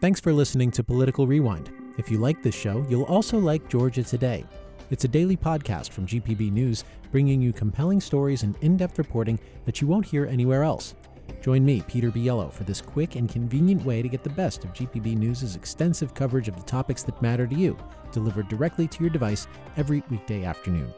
[0.00, 1.70] Thanks for listening to Political Rewind.
[1.98, 4.44] If you like this show, you'll also like Georgia Today.
[4.90, 6.82] It's a daily podcast from GPB News,
[7.12, 10.96] bringing you compelling stories and in depth reporting that you won't hear anywhere else.
[11.40, 14.72] Join me, Peter Biello, for this quick and convenient way to get the best of
[14.72, 17.76] GPB News' extensive coverage of the topics that matter to you,
[18.12, 20.92] delivered directly to your device every weekday afternoon.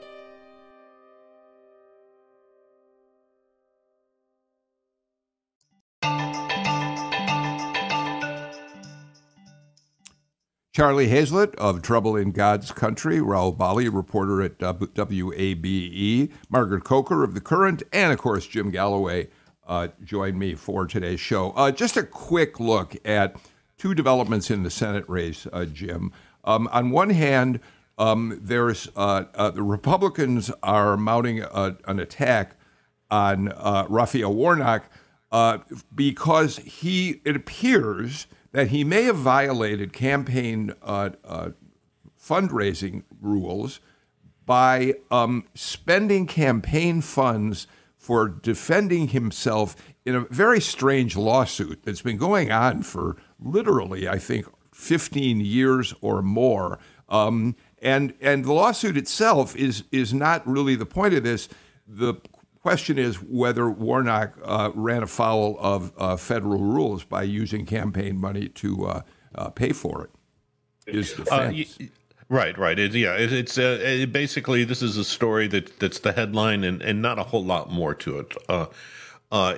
[10.74, 17.34] Charlie Hayslett of Trouble in God's Country, Rahul Bali, reporter at WABE, Margaret Coker of
[17.34, 19.28] The Current, and of course Jim Galloway
[19.66, 21.50] uh, join me for today's show.
[21.53, 23.37] Uh, just a quick look at
[23.79, 26.12] two developments in the Senate race, uh, Jim.
[26.44, 27.61] Um, on one hand,
[27.96, 32.57] um, there's uh, uh, the Republicans are mounting a, an attack
[33.11, 34.90] on uh, Raphael Warnock
[35.94, 40.72] because he it appears that he may have violated campaign
[42.20, 43.81] fundraising rules
[44.46, 47.66] by um, spending campaign funds
[48.04, 54.18] for defending himself in a very strange lawsuit that's been going on for literally, I
[54.18, 56.78] think, 15 years or more.
[57.08, 61.48] Um, and and the lawsuit itself is is not really the point of this.
[61.88, 62.16] The
[62.60, 68.48] question is whether Warnock uh, ran afoul of uh, federal rules by using campaign money
[68.48, 69.00] to uh,
[69.34, 70.10] uh pay for it.
[70.92, 71.78] His uh, defense.
[72.28, 72.78] Right, right.
[72.78, 76.64] It, yeah, it, it's uh, it basically this is a story that that's the headline
[76.64, 78.34] and, and not a whole lot more to it.
[78.48, 78.66] Uh,
[79.32, 79.56] uh,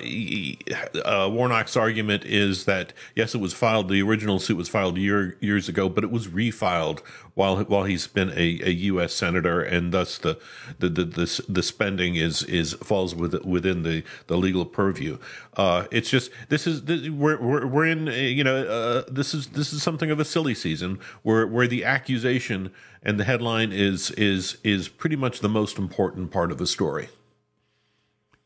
[1.05, 3.89] uh, Warnock's argument is that yes, it was filed.
[3.89, 7.01] The original suit was filed year, years ago, but it was refiled
[7.35, 9.13] while while he's been a, a U.S.
[9.13, 10.39] senator, and thus the
[10.79, 15.19] the, the the, the, spending is is falls within the, the legal purview.
[15.59, 19.49] Uh, it's just this is this, we're, we're we're in you know uh, this is
[19.49, 24.11] this is something of a silly season where where the accusation and the headline is
[24.13, 27.09] is is pretty much the most important part of the story.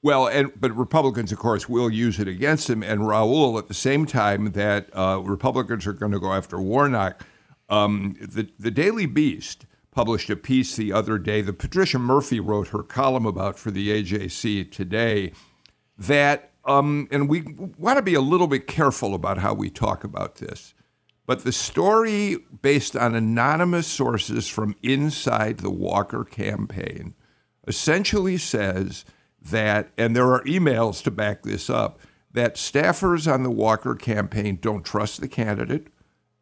[0.03, 2.83] Well, and but Republicans, of course, will use it against him.
[2.83, 7.23] And Rahul, at the same time that uh, Republicans are going to go after Warnock,
[7.69, 12.69] um, the the Daily Beast published a piece the other day that Patricia Murphy wrote
[12.69, 15.33] her column about for the AJC today.
[15.99, 17.43] That um, and we
[17.79, 20.73] want to be a little bit careful about how we talk about this.
[21.27, 27.15] But the story, based on anonymous sources from inside the Walker campaign,
[27.69, 29.05] essentially says
[29.43, 31.99] that, and there are emails to back this up,
[32.33, 35.89] that staffers on the Walker campaign don't trust the candidate,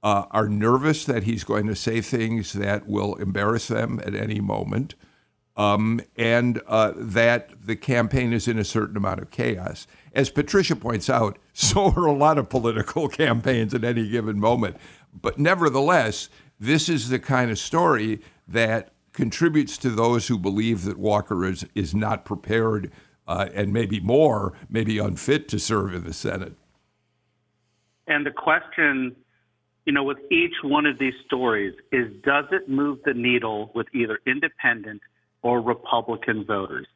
[0.03, 4.41] uh, are nervous that he's going to say things that will embarrass them at any
[4.41, 4.95] moment.
[5.57, 9.89] um, and uh, that the campaign is in a certain amount of chaos.
[10.15, 14.77] As Patricia points out, so are a lot of political campaigns at any given moment.
[15.13, 16.31] But nevertheless,
[16.61, 21.67] this is the kind of story that contributes to those who believe that Walker is,
[21.75, 22.93] is not prepared
[23.27, 26.53] uh, and maybe more, maybe unfit to serve in the Senate.
[28.07, 29.17] And the question,
[29.85, 33.89] you know, with each one of these stories is does it move the needle with
[33.93, 35.03] either independent
[35.43, 36.87] or Republican voters?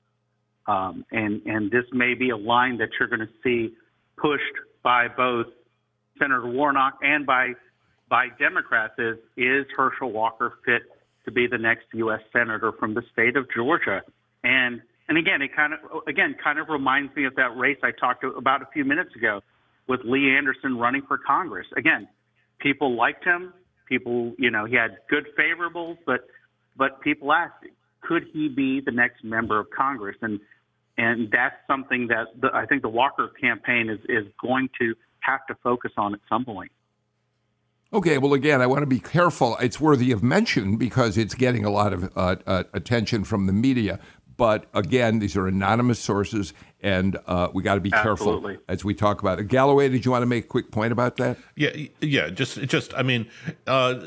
[0.69, 3.75] Um, and, and this may be a line that you're going to see
[4.17, 4.45] pushed
[4.85, 5.47] by both
[6.21, 7.55] Senator Warnock and by
[8.09, 10.83] by Democrats is is Herschel Walker fit
[11.25, 12.21] to be the next U.S.
[12.33, 14.03] senator from the state of Georgia?
[14.45, 17.91] And and again, it kind of again kind of reminds me of that race I
[17.91, 19.41] talked about a few minutes ago
[19.89, 21.67] with Lee Anderson running for Congress.
[21.77, 22.09] Again,
[22.61, 23.53] people liked him.
[23.89, 26.27] People, you know, he had good favorables, but
[26.77, 27.67] but people asked,
[28.01, 30.17] could he be the next member of Congress?
[30.23, 30.41] And
[30.97, 35.47] and that's something that the, I think the Walker campaign is is going to have
[35.49, 36.73] to focus on at some point.
[37.95, 39.57] Okay, well, again, I want to be careful.
[39.59, 43.53] It's worthy of mention because it's getting a lot of uh, uh, attention from the
[43.53, 44.01] media.
[44.39, 48.55] But again, these are anonymous sources, and uh, we got to be Absolutely.
[48.55, 49.49] careful as we talk about it.
[49.49, 51.37] Galloway, did you want to make a quick point about that?
[51.55, 51.71] Yeah,
[52.01, 52.31] yeah.
[52.31, 52.95] Just, just.
[52.95, 53.29] I mean,
[53.67, 54.01] uh,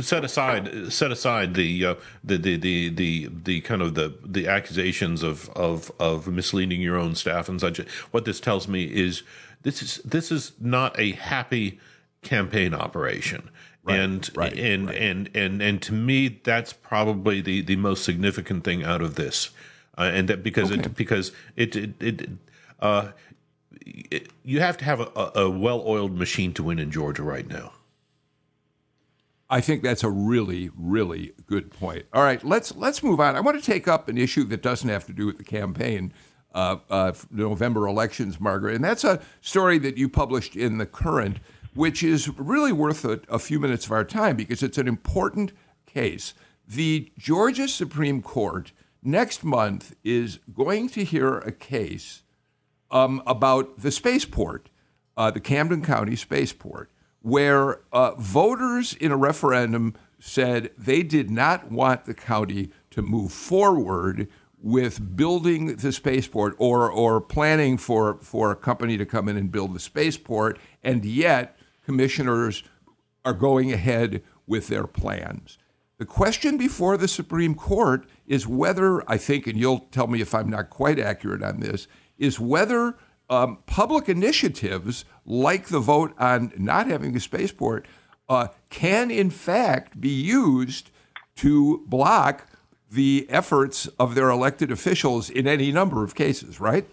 [0.00, 1.94] set aside, set aside the, uh,
[2.24, 6.96] the, the, the, the, the kind of the, the accusations of, of, of misleading your
[6.96, 7.78] own staff and such.
[8.10, 9.22] What this tells me is
[9.62, 11.80] this is this is not a happy
[12.22, 13.50] campaign operation.
[13.84, 14.96] Right, and, right, and, right.
[14.96, 19.50] and and and to me, that's probably the, the most significant thing out of this,
[19.96, 20.82] uh, and that because Okay.
[20.82, 22.28] it because it it, it
[22.80, 23.12] uh,
[23.86, 27.72] it, you have to have a, a well-oiled machine to win in Georgia right now.
[29.50, 32.04] I think that's a really, really good point.
[32.12, 33.36] All right, let's let's move on.
[33.36, 36.12] I want to take up an issue that doesn't have to do with the campaign,
[36.54, 41.38] uh, uh, November elections, Margaret, and that's a story that you published in the Current,
[41.74, 45.52] which is really worth a, a few minutes of our time because it's an important
[45.86, 46.34] case.
[46.66, 52.22] The Georgia Supreme Court next month is going to hear a case
[52.90, 54.70] um, about the spaceport,
[55.16, 56.90] uh, the Camden County spaceport,
[57.22, 63.32] where uh, voters in a referendum said they did not want the county to move
[63.32, 64.28] forward
[64.60, 69.52] with building the spaceport or or planning for for a company to come in and
[69.52, 71.56] build the spaceport, and yet
[71.88, 72.64] commissioners
[73.24, 75.56] are going ahead with their plans.
[75.96, 80.34] The question before the Supreme Court is whether, I think, and you'll tell me if
[80.34, 82.98] I'm not quite accurate on this, is whether
[83.30, 87.88] um, public initiatives like the vote on not having a spaceport
[88.28, 90.90] uh, can, in fact, be used
[91.36, 92.48] to block
[92.90, 96.86] the efforts of their elected officials in any number of cases, right?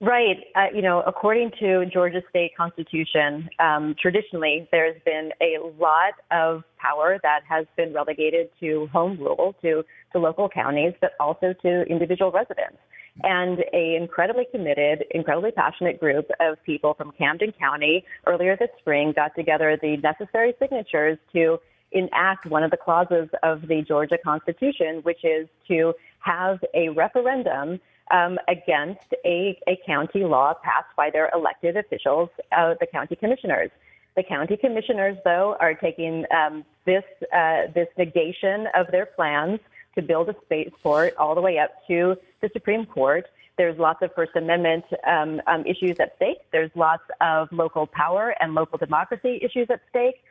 [0.00, 0.36] Right.
[0.54, 6.64] Uh, you know, according to Georgia state constitution, um, traditionally there's been a lot of
[6.76, 9.82] power that has been relegated to home rule, to,
[10.12, 12.76] to local counties, but also to individual residents.
[13.22, 19.14] And a incredibly committed, incredibly passionate group of people from Camden County earlier this spring
[19.16, 21.58] got together the necessary signatures to
[21.92, 27.80] enact one of the clauses of the Georgia Constitution, which is to have a referendum
[28.10, 33.70] um, against a, a county law passed by their elected officials, uh, the county commissioners.
[34.16, 37.04] The county commissioners, though, are taking um, this
[37.34, 39.60] uh, this negation of their plans
[39.94, 43.26] to build a spaceport all the way up to the Supreme Court.
[43.58, 46.38] There's lots of First Amendment um, um, issues at stake.
[46.52, 50.22] There's lots of local power and local democracy issues at stake.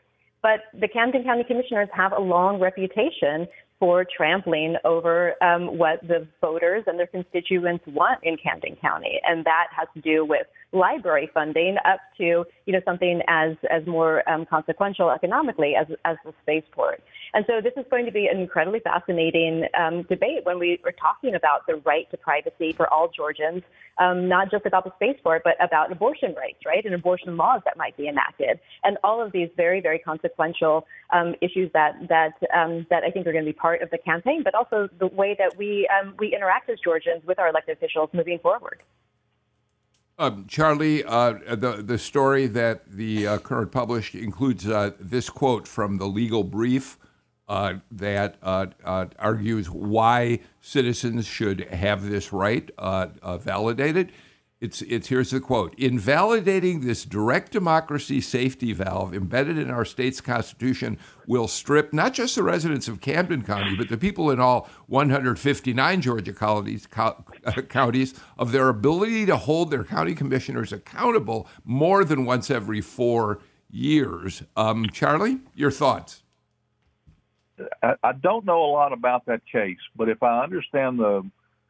[0.41, 3.47] But the Camden County Commissioners have a long reputation
[3.80, 9.45] for trampling over um, what the voters and their constituents want in Camden County, and
[9.45, 14.28] that has to do with library funding up to you know something as as more
[14.30, 17.01] um, consequential economically as as the spaceport.
[17.34, 20.91] And so this is going to be an incredibly fascinating um, debate when we are
[20.91, 23.61] talking about the right to privacy for all Georgians,
[23.97, 27.78] um, not just about the spaceport, but about abortion rights, right, and abortion laws that
[27.78, 32.86] might be enacted, and all of these very, very consequential um, issues that that um,
[32.89, 35.36] that I think are going to be part of the campaign, but also the way
[35.38, 38.82] that we um, we interact as Georgians with our elected officials moving forward.
[40.18, 45.68] Um, Charlie, uh, the the story that the uh, current published includes uh, this quote
[45.68, 46.97] from the legal brief
[47.49, 52.70] uh, that uh, uh, argues why citizens should have this right
[53.39, 54.13] validated.
[54.66, 60.22] It's, it's here's the quote invalidating this direct democracy safety valve embedded in our state's
[60.22, 60.97] constitution
[61.28, 66.01] will strip not just the residents of Camden County but the people in all 159
[66.01, 72.03] Georgia counties, co- uh, counties of their ability to hold their county commissioners accountable more
[72.03, 73.39] than once every four
[73.70, 74.41] years.
[74.57, 76.24] Um, Charlie, your thoughts?
[77.84, 81.22] I, I don't know a lot about that case, but if I understand the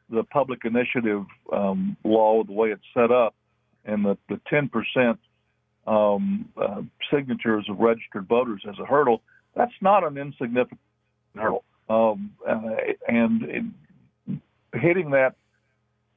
[0.10, 3.36] the public initiative um, law, the way it's set up,
[3.86, 5.18] and the, the 10%
[5.88, 6.82] um, uh,
[7.14, 9.22] signatures of registered voters as a hurdle,
[9.56, 10.80] that's not an insignificant
[11.36, 11.64] hurdle.
[11.90, 12.76] Um, uh,
[13.08, 14.40] and it,
[14.74, 15.36] hitting that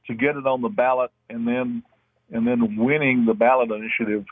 [0.07, 1.83] to get it on the ballot and then
[2.31, 4.25] and then winning the ballot initiative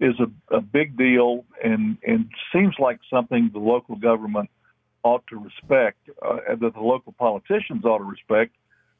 [0.00, 4.48] is a, a big deal and, and seems like something the local government
[5.02, 8.54] ought to respect, uh, that the local politicians ought to respect,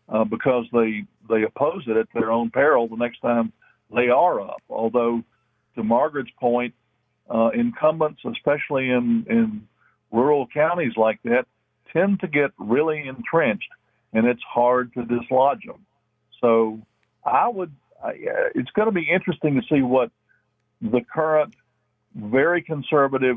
[0.09, 3.53] uh, because they they oppose it at their own peril the next time
[3.95, 4.63] they are up.
[4.69, 5.23] Although,
[5.75, 6.75] to Margaret's point,
[7.33, 9.69] uh, incumbents, especially in in
[10.11, 11.45] rural counties like that,
[11.93, 13.69] tend to get really entrenched,
[14.13, 15.85] and it's hard to dislodge them.
[16.41, 16.81] So,
[17.25, 17.73] I would.
[18.03, 18.11] Uh,
[18.55, 20.11] it's going to be interesting to see what
[20.81, 21.53] the current
[22.15, 23.37] very conservative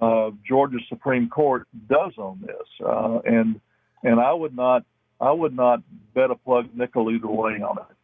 [0.00, 3.60] uh, Georgia Supreme Court does on this, uh, and
[4.02, 4.84] and I would not
[5.24, 5.80] I would not
[6.14, 7.96] bet a plug nickel either way on it.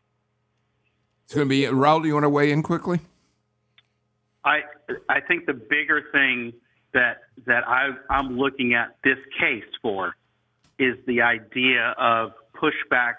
[1.24, 2.02] It's going to be Rahul.
[2.02, 3.00] Do you want to weigh in quickly?
[4.44, 4.60] I
[5.08, 6.54] I think the bigger thing
[6.94, 10.16] that that I, I'm looking at this case for
[10.78, 13.14] is the idea of pushback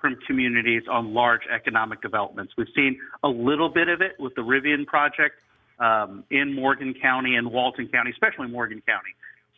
[0.00, 2.52] from communities on large economic developments.
[2.58, 5.36] We've seen a little bit of it with the Rivian project
[5.78, 9.14] um, in Morgan County and Walton County, especially Morgan County.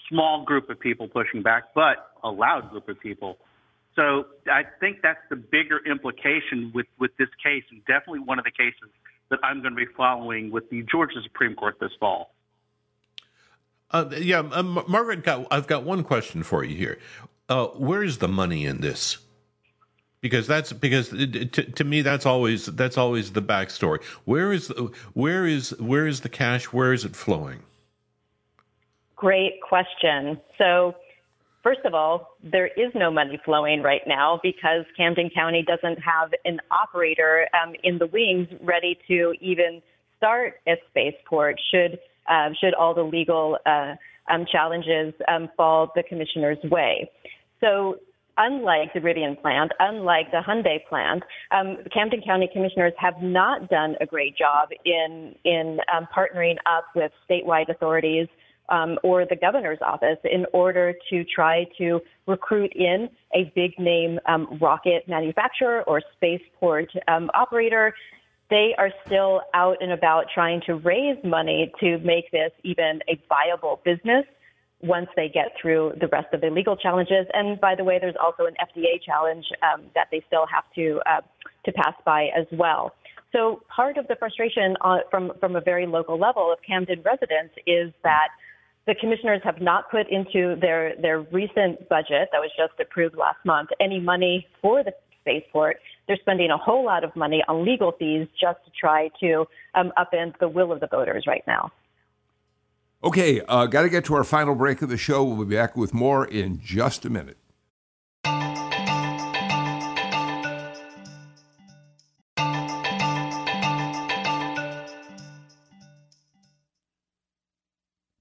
[0.09, 3.39] Small group of people pushing back, but a loud group of people.
[3.99, 8.45] So I think that's the bigger implication with, with this case, and definitely one of
[8.45, 8.91] the cases
[9.29, 12.33] that I'm going to be following with the Georgia Supreme Court this fall.
[13.91, 16.99] Uh, yeah, um, Margaret, got, I've got one question for you here.
[17.49, 19.19] Uh, where is the money in this?
[20.21, 24.03] Because that's because it, to, to me that's always that's always the backstory.
[24.25, 26.67] Where is the, where is where is the cash?
[26.67, 27.63] Where is it flowing?
[29.15, 30.41] Great question.
[30.59, 30.97] So
[31.69, 36.31] First of all, there is no money flowing right now because Camden County doesn't have
[36.47, 39.83] an operator um, in the wings ready to even
[40.17, 43.97] start a spaceport should uh, should all the legal uh,
[44.33, 47.11] um, challenges um, fall the commissioner's way.
[47.61, 47.97] So
[48.39, 53.95] unlike the Rivian plant, unlike the Hyundai plant, um, Camden County commissioners have not done
[54.01, 58.27] a great job in in um, partnering up with statewide authorities
[58.69, 64.19] um, or the governor's office in order to try to recruit in a big name
[64.27, 67.95] um, rocket manufacturer or spaceport um, operator.
[68.51, 73.21] They are still out and about trying to raise money to make this even a
[73.29, 74.25] viable business
[74.81, 77.27] once they get through the rest of the legal challenges.
[77.35, 81.01] And by the way, there's also an FDA challenge um, that they still have to
[81.05, 81.21] uh,
[81.65, 82.95] to pass by as well.
[83.33, 87.55] So part of the frustration on, from from a very local level of Camden residents
[87.67, 88.29] is that
[88.89, 93.37] the commissioners have not put into their, their recent budget that was just approved last
[93.45, 95.77] month any money for the spaceport.
[96.07, 99.93] They're spending a whole lot of money on legal fees just to try to um,
[99.99, 101.71] upend the will of the voters right now.
[103.05, 105.23] Okay, uh, got to get to our final break of the show.
[105.23, 107.37] We'll be back with more in just a minute.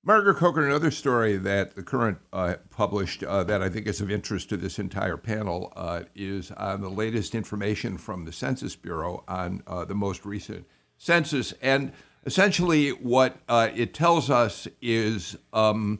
[0.07, 4.09] Margaret Coker, another story that the current uh, published uh, that I think is of
[4.09, 9.25] interest to this entire panel uh, is on the latest information from the Census Bureau
[9.27, 11.53] on uh, the most recent census.
[11.61, 11.91] And
[12.25, 15.99] essentially, what uh, it tells us is um,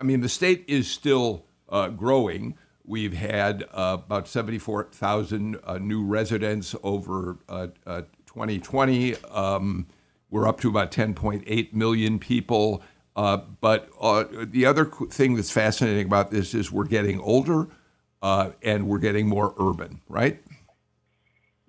[0.00, 2.56] I mean, the state is still uh, growing.
[2.82, 9.16] We've had about 74,000 new residents over 2020.
[9.16, 9.86] Um,
[10.30, 12.82] we're up to about 10.8 million people.
[13.16, 17.68] Uh, but uh, the other thing that's fascinating about this is we're getting older
[18.22, 20.40] uh, and we're getting more urban, right?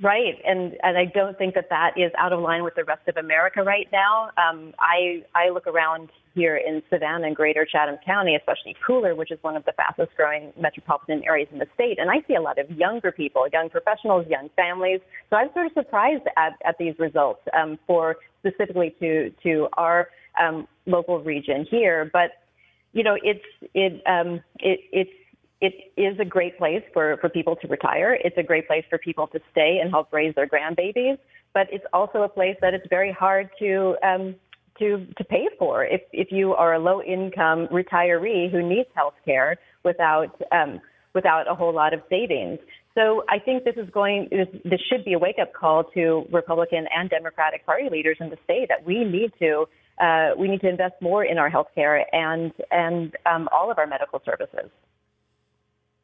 [0.01, 3.07] Right, and and I don't think that that is out of line with the rest
[3.07, 4.29] of America right now.
[4.35, 9.31] Um, I I look around here in Savannah and Greater Chatham County, especially Pooler, which
[9.31, 12.41] is one of the fastest growing metropolitan areas in the state, and I see a
[12.41, 14.99] lot of younger people, young professionals, young families.
[15.29, 20.09] So I'm sort of surprised at at these results um, for specifically to to our
[20.37, 22.09] um, local region here.
[22.11, 22.31] But
[22.91, 25.11] you know, it's it um, it it's
[25.65, 28.17] it is a great place for, for people to retire.
[28.23, 31.17] It's a great place for people to stay and help raise their grandbabies.
[31.53, 34.35] But it's also a place that it's very hard to um,
[34.79, 34.87] to
[35.17, 39.57] to pay for if if you are a low income retiree who needs health care
[39.83, 40.81] without um,
[41.13, 42.59] without a whole lot of savings.
[42.93, 46.85] So I think this is going this, should be a wake up call to Republican
[46.95, 49.65] and Democratic Party leaders in the state that we need to
[50.05, 53.77] uh, we need to invest more in our health care and and um, all of
[53.79, 54.69] our medical services.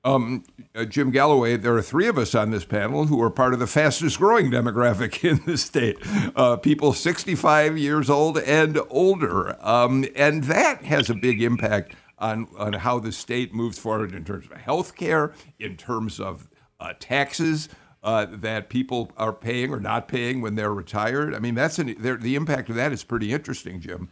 [0.04, 0.44] Um,
[0.74, 3.60] uh, Jim Galloway, there are three of us on this panel who are part of
[3.60, 5.98] the fastest growing demographic in the state
[6.36, 9.56] uh, people 65 years old and older.
[9.64, 14.24] Um, and that has a big impact on, on how the state moves forward in
[14.26, 16.48] terms of health care, in terms of
[16.80, 17.70] uh, taxes.
[18.04, 21.36] Uh, that people are paying or not paying when they're retired.
[21.36, 24.10] I mean, that's an, the impact of that is pretty interesting, Jim.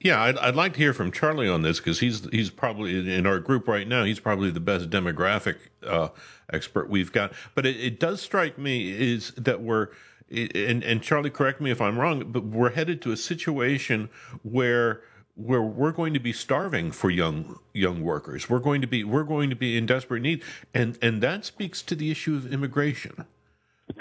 [0.00, 3.26] Yeah, I'd, I'd like to hear from Charlie on this because he's he's probably in
[3.26, 4.04] our group right now.
[4.04, 5.56] He's probably the best demographic
[5.86, 6.08] uh,
[6.52, 7.32] expert we've got.
[7.54, 9.88] But it, it does strike me is that we're
[10.30, 14.08] and and Charlie, correct me if I'm wrong, but we're headed to a situation
[14.42, 15.02] where
[15.36, 18.48] where we're going to be starving for young young workers.
[18.48, 21.82] We're going to be we're going to be in desperate need, and and that speaks
[21.82, 23.26] to the issue of immigration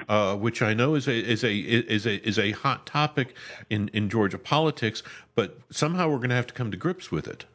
[0.07, 3.35] uh, which I know is a is a is a is a hot topic
[3.69, 5.03] in in Georgia politics,
[5.35, 7.45] but somehow we're going to have to come to grips with it.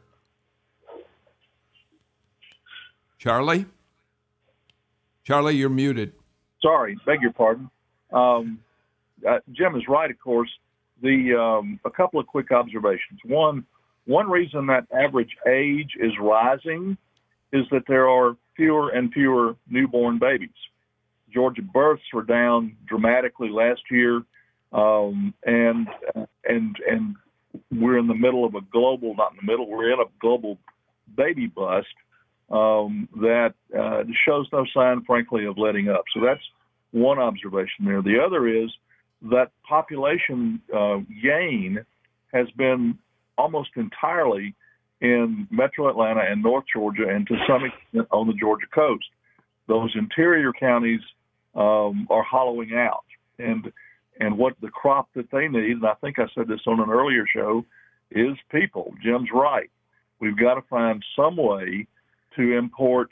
[3.17, 3.65] Charlie,
[5.23, 6.13] Charlie, you're muted.
[6.61, 7.69] Sorry, beg your pardon.
[8.11, 8.59] Um,
[9.27, 10.49] uh, Jim is right, of course.
[11.01, 13.19] The um, a couple of quick observations.
[13.25, 13.65] One,
[14.05, 16.97] one reason that average age is rising
[17.51, 20.49] is that there are fewer and fewer newborn babies.
[21.33, 24.21] Georgia births were down dramatically last year,
[24.71, 25.87] um, and
[26.45, 27.15] and and
[27.71, 30.57] we're in the middle of a global, not in the middle, we're in a global
[31.15, 31.87] baby bust
[32.51, 36.03] um, that uh, shows no sign, frankly, of letting up.
[36.13, 36.41] So that's
[36.91, 38.01] one observation there.
[38.01, 38.69] The other is
[39.29, 41.83] that population uh, gain
[42.33, 42.97] has been
[43.37, 44.55] almost entirely
[45.01, 49.05] in metro Atlanta and North Georgia, and to some extent on the Georgia coast.
[49.67, 51.01] Those interior counties
[51.59, 53.05] um, are hollowing out,
[53.37, 53.71] and
[54.19, 56.89] and what the crop that they need, and I think I said this on an
[56.89, 57.65] earlier show,
[58.11, 58.93] is people.
[59.03, 59.69] Jim's right.
[60.19, 61.87] We've got to find some way
[62.35, 63.09] to import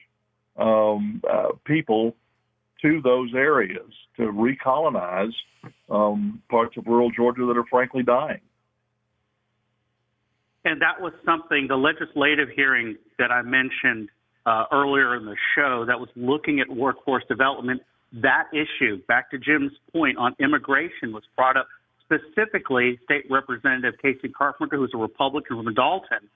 [0.57, 2.15] um, uh, people
[2.81, 5.33] to those areas to recolonize
[5.89, 8.41] um, parts of rural Georgia that are frankly dying.
[10.65, 14.09] And that was something, the legislative hearing that I mentioned
[14.45, 17.81] uh, earlier in the show that was looking at workforce development
[18.13, 21.67] that issue, back to Jim's point on immigration, was brought up
[22.03, 22.99] specifically.
[23.03, 26.29] State Representative Casey Carpenter, who's a Republican from Dalton,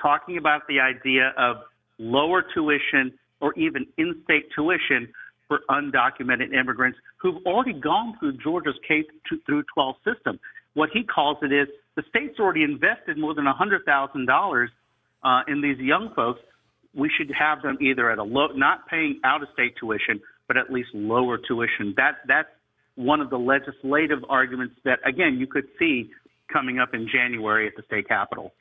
[0.00, 1.56] talking about the idea of
[1.98, 5.08] lower tuition or even in state tuition
[5.48, 9.04] for undocumented immigrants who've already gone through Georgia's K
[9.46, 10.38] through 12 system.
[10.74, 14.68] What he calls it is the state's already invested more than $100,000
[15.22, 16.40] uh, in these young folks.
[16.94, 20.20] We should have them either at a low, not paying out of state tuition
[20.50, 21.94] but at least lower tuition.
[21.96, 22.48] That that's
[22.96, 26.10] one of the legislative arguments that again you could see
[26.52, 28.52] coming up in January at the state capitol.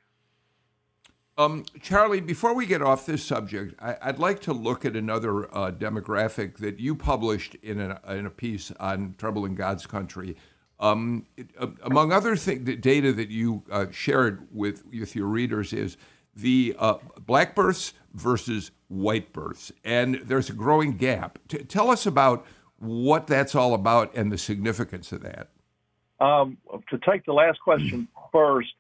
[1.36, 5.46] Um, Charlie, before we get off this subject, I, would like to look at another
[5.46, 10.36] uh, demographic that you published in a, in a piece on Trouble in God's Country.
[10.80, 15.26] Um, it, uh, among other things, the data that you uh, shared with, with your
[15.26, 15.98] readers is
[16.36, 21.40] the uh, black births versus white births, and there's a growing gap.
[21.48, 22.46] T- tell us about
[22.80, 25.50] what that's all about and the significance of that.
[26.20, 26.58] Um,
[26.90, 28.74] to take the last question first,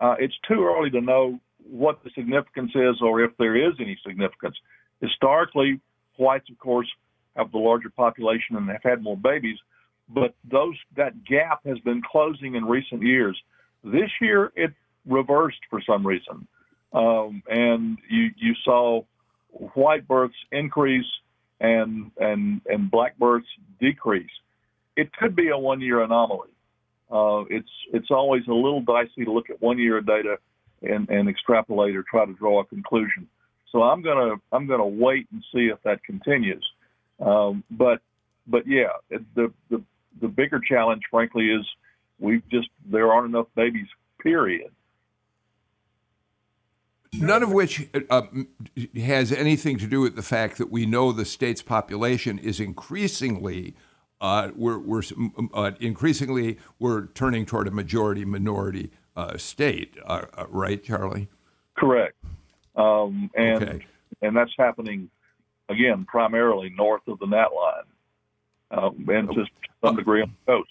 [0.00, 1.38] uh, it's too early to know
[1.68, 4.56] what the significance is or if there is any significance.
[5.00, 5.80] Historically,
[6.16, 6.88] whites, of course,
[7.36, 9.58] have the larger population and have had more babies,
[10.08, 13.40] but those that gap has been closing in recent years.
[13.84, 14.72] This year, it
[15.06, 16.46] reversed for some reason
[16.92, 19.02] um, and you you saw
[19.74, 21.06] white births increase
[21.60, 23.48] and and and black births
[23.80, 24.30] decrease.
[24.96, 26.50] It could be a one year anomaly.
[27.10, 30.38] Uh, it's it's always a little dicey to look at one year of data
[30.82, 33.28] and, and extrapolate or try to draw a conclusion.
[33.70, 36.66] So I'm gonna I'm gonna wait and see if that continues.
[37.20, 38.00] Um, but
[38.46, 39.82] but yeah, the the
[40.20, 41.66] the bigger challenge, frankly, is
[42.18, 43.86] we've just there aren't enough babies.
[44.20, 44.70] Period
[47.12, 48.22] none of which uh,
[48.96, 53.74] has anything to do with the fact that we know the state's population is increasingly
[54.20, 55.02] uh, we're, we're
[55.54, 61.28] uh, increasingly we're turning toward a majority minority uh, state, uh, uh, right, Charlie?
[61.76, 62.16] Correct,
[62.76, 63.86] um, and okay.
[64.22, 65.10] and that's happening
[65.68, 67.82] again, primarily north of the Gnat line,
[68.70, 69.44] uh, and to
[69.82, 70.70] some degree on the coast.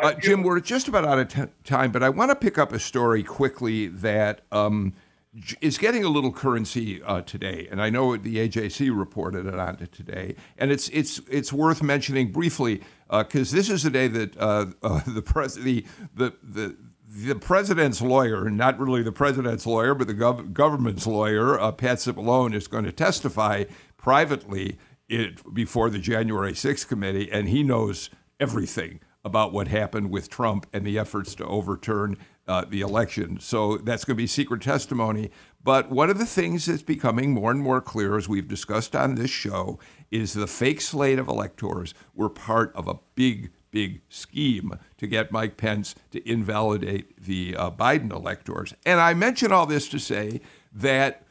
[0.00, 2.72] Uh, Jim, we're just about out of t- time, but I want to pick up
[2.72, 4.94] a story quickly that um,
[5.34, 9.54] j- is getting a little currency uh, today, and I know the AJC reported it
[9.54, 12.80] on it today, and it's it's it's worth mentioning briefly
[13.10, 15.84] because uh, this is the day that uh, uh, the, pres- the
[16.14, 16.76] the the
[17.06, 21.98] the president's lawyer, not really the president's lawyer, but the gov- government's lawyer, uh, Pat
[21.98, 23.64] Cipollone, is going to testify
[23.98, 24.78] privately
[25.08, 30.66] it, before the January 6th committee, and he knows everything about what happened with Trump
[30.72, 32.16] and the efforts to overturn
[32.48, 33.38] uh, the election.
[33.38, 35.30] So that's going to be secret testimony.
[35.62, 39.14] But one of the things that's becoming more and more clear, as we've discussed on
[39.14, 39.78] this show,
[40.10, 45.30] is the fake slate of electors were part of a big, big scheme to get
[45.30, 48.74] Mike Pence to invalidate the uh, Biden electors.
[48.86, 50.40] And I mention all this to say
[50.72, 51.24] that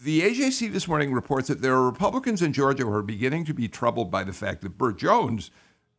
[0.00, 3.54] the AJC this morning reports that there are Republicans in Georgia who are beginning to
[3.54, 5.50] be troubled by the fact that Burt Jones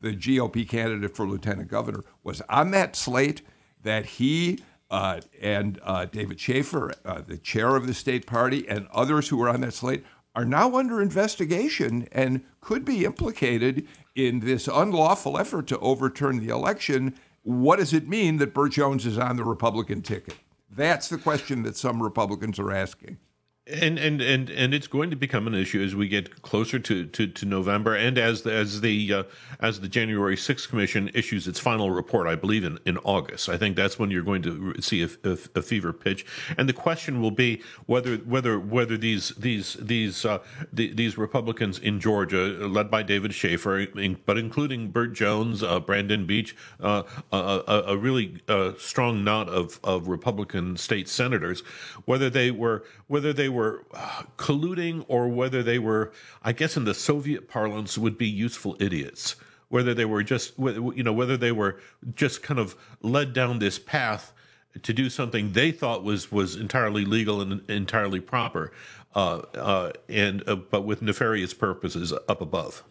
[0.03, 3.41] the GOP candidate for lieutenant governor, was on that slate,
[3.81, 4.59] that he
[4.91, 9.37] uh, and uh, David Shafer, uh, the chair of the state party, and others who
[9.37, 10.03] were on that slate
[10.35, 16.53] are now under investigation and could be implicated in this unlawful effort to overturn the
[16.53, 17.15] election.
[17.41, 20.35] What does it mean that Burt Jones is on the Republican ticket?
[20.69, 23.17] That's the question that some Republicans are asking
[23.66, 27.05] and and and and it's going to become an issue as we get closer to
[27.05, 29.24] to, to November and as the, as the uh,
[29.61, 33.47] as the January 6th commission issues its final report I believe in in August.
[33.47, 36.26] I think that's when you're going to see a, a, a fever pitch.
[36.57, 40.39] And the question will be whether whether whether these these these uh,
[40.74, 43.88] the, these Republicans in Georgia led by David Shafer
[44.26, 49.80] but including Burt Jones uh, Brandon Beach uh, a, a, really uh, strong knot of
[49.86, 51.61] of Republican state senators
[52.03, 52.84] whether they were
[53.14, 56.11] whether they were uh, colluding or whether they were,
[56.41, 59.36] I guess, in the Soviet parlance, would be useful idiots.
[59.70, 61.80] Whether they were just, you know, whether they were
[62.16, 64.34] just kind of led down this path
[64.82, 68.72] to do something they thought was was entirely legal and entirely proper,
[69.14, 72.84] uh, uh, and uh, but with nefarious purposes up above.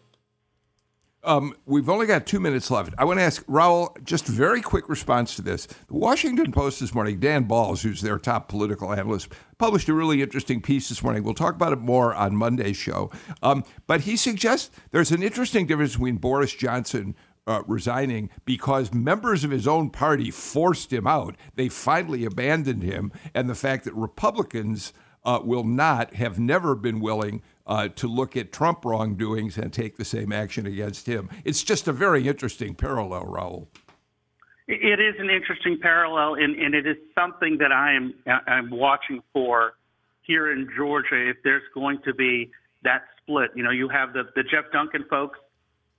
[1.24, 2.94] Um, we've only got two minutes left.
[2.98, 5.66] I want to ask Rahul just very quick response to this.
[5.66, 10.20] The Washington Post this morning, Dan Balz, who's their top political analyst, published a really
[10.20, 11.22] interesting piece this morning.
[11.22, 13.12] We'll talk about it more on Monday's show.
[13.40, 17.14] Um, but he suggests there's an interesting difference between Boris Johnson.
[17.44, 21.34] Uh, resigning because members of his own party forced him out.
[21.56, 24.92] They finally abandoned him, and the fact that Republicans
[25.24, 29.96] uh, will not, have never been willing uh, to look at Trump wrongdoings and take
[29.96, 31.28] the same action against him.
[31.44, 33.66] It's just a very interesting parallel, Rahul.
[34.68, 38.14] It is an interesting parallel, and, and it is something that I am
[38.46, 39.74] I'm watching for
[40.22, 41.30] here in Georgia.
[41.30, 42.50] If there's going to be
[42.84, 45.38] that split, you know, you have the the Jeff Duncan folks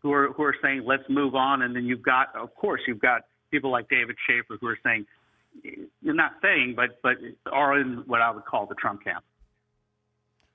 [0.01, 3.01] who are who are saying let's move on, and then you've got, of course, you've
[3.01, 5.05] got people like David Shafer who are saying
[6.01, 7.18] you're not saying, but but
[7.51, 9.24] are in what I would call the Trump camp.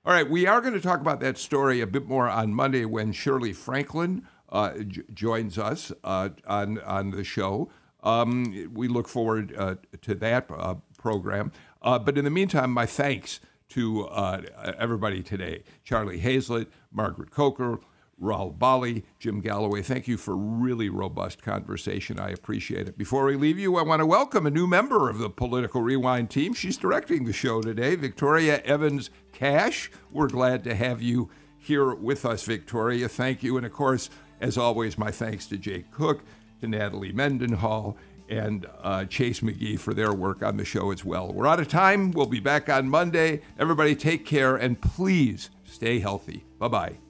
[0.05, 2.85] All right, we are going to talk about that story a bit more on Monday
[2.85, 7.69] when Shirley Franklin uh, j- joins us uh, on on the show.
[8.01, 11.51] Um, we look forward uh, to that uh, program.
[11.81, 14.41] Uh, but in the meantime, my thanks to uh,
[14.77, 17.81] everybody today: Charlie Hayslett, Margaret Coker,
[18.21, 19.81] Rahul Bali, Jim Galloway.
[19.81, 22.19] Thank you for really robust conversation.
[22.19, 22.97] I appreciate it.
[22.97, 26.29] Before we leave you, I want to welcome a new member of the Political Rewind
[26.29, 26.53] team.
[26.53, 29.91] She's directing the show today, Victoria Evans Cash.
[30.11, 33.07] We're glad to have you here with us, Victoria.
[33.07, 33.57] Thank you.
[33.57, 34.09] And of course,
[34.41, 36.23] as always, my thanks to Jake Cook,
[36.61, 37.97] to Natalie Mendenhall,
[38.29, 41.31] and uh, Chase McGee for their work on the show as well.
[41.33, 42.11] We're out of time.
[42.11, 43.41] We'll be back on Monday.
[43.57, 46.45] Everybody take care and please stay healthy.
[46.59, 47.08] Bye bye.